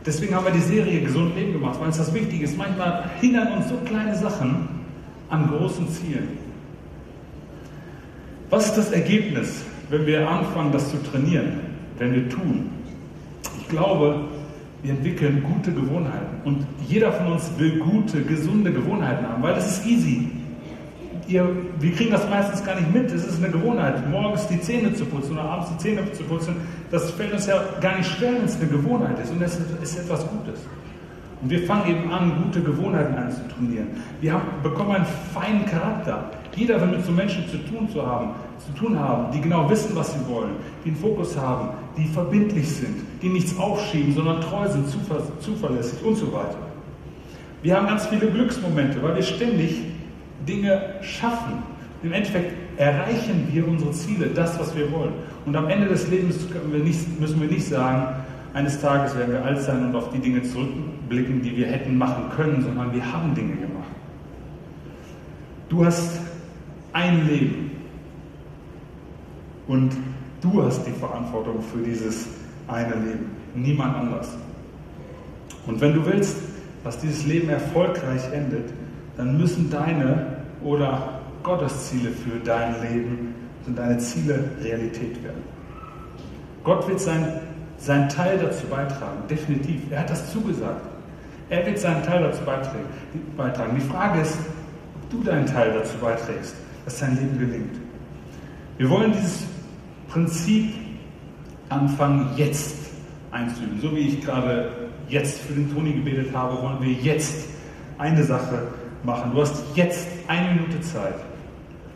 Deswegen 0.07 0.37
haben 0.37 0.45
wir 0.45 0.53
die 0.53 0.61
Serie 0.61 1.01
Gesund 1.01 1.35
Leben 1.35 1.55
gemacht, 1.55 1.81
weil 1.81 1.89
es 1.89 1.99
das 1.99 2.15
Wichtige 2.15 2.45
ist. 2.45 2.57
Manchmal 2.57 3.11
hindern 3.21 3.55
uns 3.55 3.69
so 3.69 3.75
kleine 3.85 4.15
Sachen 4.15 4.69
an 5.29 5.49
großen 5.49 5.89
Zielen. 5.89 6.39
Was 8.49 8.67
ist 8.67 8.79
das 8.79 8.93
Ergebnis, 8.93 9.65
wenn 9.91 10.07
wir 10.07 10.29
anfangen, 10.29 10.71
das 10.71 10.93
zu 10.93 11.03
trainieren, 11.03 11.59
wenn 11.99 12.15
wir 12.15 12.29
tun? 12.29 12.71
Ich 13.59 13.69
glaube, 13.69 14.21
wir 14.87 14.95
entwickeln 14.95 15.43
gute 15.43 15.73
Gewohnheiten. 15.73 16.41
Und 16.45 16.67
jeder 16.87 17.13
von 17.13 17.33
uns 17.33 17.51
will 17.59 17.79
gute, 17.79 18.23
gesunde 18.23 18.73
Gewohnheiten 18.73 19.27
haben, 19.27 19.43
weil 19.43 19.55
das 19.55 19.79
ist 19.79 19.87
easy 19.87 20.31
ihr, 21.29 21.49
wir 21.79 21.93
kriegen 21.93 22.11
das 22.11 22.29
meistens 22.29 22.65
gar 22.65 22.77
nicht 22.77 22.93
mit. 22.93 23.11
Es 23.11 23.25
ist 23.25 23.43
eine 23.43 23.53
Gewohnheit, 23.53 24.09
morgens 24.09 24.47
die 24.49 24.61
Zähne 24.61 24.95
zu 24.95 25.05
putzen 25.05 25.33
oder 25.33 25.43
abends 25.43 25.71
die 25.71 25.79
Zähne 25.79 26.13
zu 26.13 26.23
putzen. 26.25 26.57
Das 26.91 27.11
fällt 27.13 27.33
uns 27.33 27.47
ja 27.47 27.63
gar 27.81 27.97
nicht 27.99 28.11
schwer, 28.11 28.35
wenn 28.35 28.45
es 28.45 28.57
eine 28.57 28.69
Gewohnheit 28.69 29.19
ist. 29.19 29.31
Und 29.31 29.41
das 29.41 29.59
ist 29.83 29.99
etwas 29.99 30.27
Gutes. 30.29 30.61
Und 31.43 31.51
wir 31.51 31.63
fangen 31.67 31.89
eben 31.89 32.11
an, 32.11 32.43
gute 32.45 32.63
Gewohnheiten 32.63 33.15
anzutrainieren. 33.15 33.89
Wir 34.21 34.33
haben, 34.33 34.45
bekommen 34.63 34.93
einen 34.93 35.07
feinen 35.35 35.67
Charakter. 35.67 36.31
Jeder 36.55 36.81
will 36.81 36.89
mit 36.89 37.05
so 37.05 37.13
Menschen 37.13 37.47
zu 37.49 37.59
tun, 37.59 37.89
zu, 37.91 38.05
haben, 38.05 38.31
zu 38.59 38.73
tun 38.73 38.99
haben, 38.99 39.31
die 39.33 39.41
genau 39.43 39.69
wissen, 39.69 39.95
was 39.95 40.15
sie 40.15 40.27
wollen, 40.29 40.53
die 40.85 40.89
einen 40.89 40.99
Fokus 40.99 41.37
haben, 41.37 41.69
die 41.99 42.07
verbindlich 42.07 42.67
sind, 42.69 42.97
die 43.21 43.29
nichts 43.29 43.59
aufschieben, 43.59 44.15
sondern 44.15 44.41
treu 44.41 44.67
sind, 44.67 44.87
zuverlässig 45.41 46.03
und 46.03 46.17
so 46.17 46.33
weiter. 46.33 46.57
Wir 47.63 47.77
haben 47.77 47.87
ganz 47.87 48.07
viele 48.07 48.29
Glücksmomente, 48.29 49.03
weil 49.03 49.17
wir 49.17 49.23
ständig 49.23 49.83
Dinge 50.49 50.95
schaffen. 51.03 51.63
Im 52.03 52.13
Endeffekt 52.13 52.53
erreichen 52.79 53.49
wir 53.51 53.67
unsere 53.67 53.91
Ziele, 53.91 54.29
das, 54.29 54.59
was 54.59 54.75
wir 54.77 54.91
wollen. 54.93 55.13
Und 55.45 55.57
am 55.57 55.69
Ende 55.69 55.89
des 55.89 56.09
Lebens 56.09 56.47
wir 56.71 56.81
nicht, 56.81 57.21
müssen 57.21 57.41
wir 57.41 57.49
nicht 57.49 57.67
sagen, 57.67 58.25
eines 58.55 58.81
Tages 58.81 59.17
werden 59.17 59.33
wir 59.33 59.45
alt 59.45 59.61
sein 59.61 59.87
und 59.87 59.95
auf 59.95 60.11
die 60.11 60.19
Dinge 60.19 60.43
zurückblicken, 60.43 61.43
die 61.43 61.57
wir 61.57 61.67
hätten 61.67 61.99
machen 61.99 62.31
können, 62.35 62.63
sondern 62.63 62.93
wir 62.93 63.13
haben 63.13 63.35
Dinge 63.35 63.57
gemacht. 63.57 63.91
Du 65.69 65.85
hast 65.85 66.21
ein 66.93 67.27
Leben 67.27 67.71
und 69.67 69.93
du 70.41 70.63
hast 70.63 70.87
die 70.87 70.93
Verantwortung 70.93 71.61
für 71.61 71.83
dieses 71.83 72.29
eine 72.69 72.95
Leben, 72.95 73.31
niemand 73.55 73.97
anders. 73.97 74.29
Und 75.67 75.81
wenn 75.81 75.95
du 75.95 76.07
willst, 76.07 76.37
dass 76.85 76.99
dieses 76.99 77.27
Leben 77.27 77.49
erfolgreich 77.49 78.23
endet, 78.33 78.71
dann 79.17 79.37
müssen 79.37 79.71
deine 79.71 80.37
oder 80.63 81.21
Gottes 81.43 81.89
Ziele 81.89 82.11
für 82.11 82.39
dein 82.45 82.81
Leben 82.83 83.35
und 83.67 83.77
deine 83.77 83.99
Ziele 83.99 84.51
Realität 84.63 85.23
werden. 85.23 85.43
Gott 86.63 86.89
wird 86.89 87.01
sein, 87.01 87.41
seinen 87.79 88.09
Teil 88.09 88.39
dazu 88.39 88.67
beitragen, 88.67 89.19
definitiv. 89.29 89.83
Er 89.91 90.01
hat 90.01 90.11
das 90.11 90.33
zugesagt. 90.33 90.83
Er 91.49 91.65
wird 91.65 91.79
seinen 91.79 92.03
Teil 92.03 92.23
dazu 92.23 92.41
beitragen. 93.37 93.77
Die 93.77 93.89
Frage 93.89 94.21
ist, 94.21 94.39
ob 95.03 95.11
du 95.11 95.23
deinen 95.23 95.47
Teil 95.47 95.73
dazu 95.73 95.97
beiträgst, 95.99 96.55
dass 96.85 96.99
dein 96.99 97.17
Leben 97.17 97.39
gelingt. 97.39 97.77
Wir 98.79 98.91
wollen 98.91 99.13
dieses 99.13 99.45
Prinzip 100.09 100.75
anfangen, 101.69 102.31
jetzt 102.37 102.77
einzuüben. 103.31 103.81
So 103.81 103.95
wie 103.95 104.09
ich 104.09 104.25
gerade 104.25 104.71
jetzt 105.09 105.41
für 105.41 105.53
den 105.53 105.73
Toni 105.73 105.93
gebetet 105.93 106.35
habe, 106.35 106.61
wollen 106.63 106.81
wir 106.81 106.93
jetzt 106.93 107.47
eine 107.99 108.23
Sache 108.25 108.69
machen. 109.03 109.33
Du 109.33 109.41
hast 109.41 109.63
jetzt 109.75 110.09
eine 110.27 110.55
Minute 110.55 110.81
Zeit, 110.81 111.15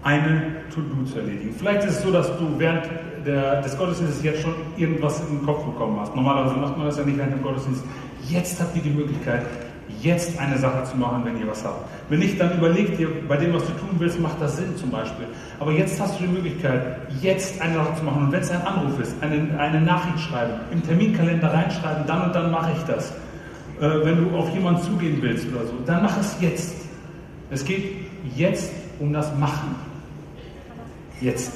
eine 0.02 0.42
To-Do 0.74 1.04
zu 1.04 1.18
erledigen. 1.18 1.54
Vielleicht 1.56 1.84
ist 1.84 1.98
es 1.98 2.02
so, 2.02 2.10
dass 2.10 2.26
du 2.38 2.58
während 2.58 2.84
der, 3.26 3.60
des 3.60 3.76
Gottesdienstes 3.76 4.22
jetzt 4.22 4.42
schon 4.42 4.54
irgendwas 4.76 5.20
in 5.20 5.38
den 5.38 5.46
Kopf 5.46 5.64
bekommen 5.64 6.00
hast. 6.00 6.14
Normalerweise 6.16 6.56
macht 6.56 6.76
man 6.76 6.86
das 6.86 6.96
ja 6.98 7.04
nicht 7.04 7.18
während 7.18 7.34
dem 7.34 7.42
Gottesdienst. 7.42 7.84
Jetzt 8.28 8.60
habt 8.60 8.74
ihr 8.76 8.82
die 8.82 8.90
Möglichkeit, 8.90 9.42
jetzt 10.02 10.38
eine 10.38 10.56
Sache 10.56 10.84
zu 10.84 10.96
machen, 10.96 11.22
wenn 11.24 11.38
ihr 11.38 11.46
was 11.46 11.64
habt. 11.64 11.88
Wenn 12.08 12.20
nicht, 12.20 12.40
dann 12.40 12.56
überleg 12.56 12.96
dir, 12.96 13.08
bei 13.28 13.36
dem, 13.36 13.52
was 13.52 13.62
du 13.64 13.72
tun 13.72 13.90
willst, 13.98 14.18
macht 14.20 14.40
das 14.40 14.56
Sinn 14.56 14.76
zum 14.76 14.90
Beispiel. 14.90 15.26
Aber 15.58 15.72
jetzt 15.72 16.00
hast 16.00 16.18
du 16.18 16.24
die 16.24 16.32
Möglichkeit, 16.32 16.96
jetzt 17.20 17.60
eine 17.60 17.74
Sache 17.74 17.96
zu 17.96 18.04
machen. 18.04 18.24
Und 18.24 18.32
wenn 18.32 18.40
es 18.40 18.50
ein 18.50 18.62
Anruf 18.62 18.98
ist, 19.00 19.14
eine, 19.20 19.58
eine 19.58 19.80
Nachricht 19.80 20.20
schreiben, 20.20 20.54
im 20.70 20.82
Terminkalender 20.82 21.52
reinschreiben, 21.52 22.06
dann 22.06 22.22
und 22.22 22.34
dann 22.34 22.50
mache 22.50 22.72
ich 22.76 22.82
das. 22.84 23.10
Äh, 23.80 24.04
wenn 24.04 24.16
du 24.24 24.36
auf 24.36 24.50
jemanden 24.50 24.82
zugehen 24.82 25.18
willst 25.20 25.46
oder 25.52 25.66
so, 25.66 25.74
dann 25.86 26.02
mach 26.02 26.18
es 26.18 26.36
jetzt. 26.40 26.74
Es 27.50 27.64
geht 27.64 27.96
jetzt 28.36 28.72
um 29.00 29.12
das 29.12 29.36
Machen. 29.36 29.74
Jetzt. 31.20 31.52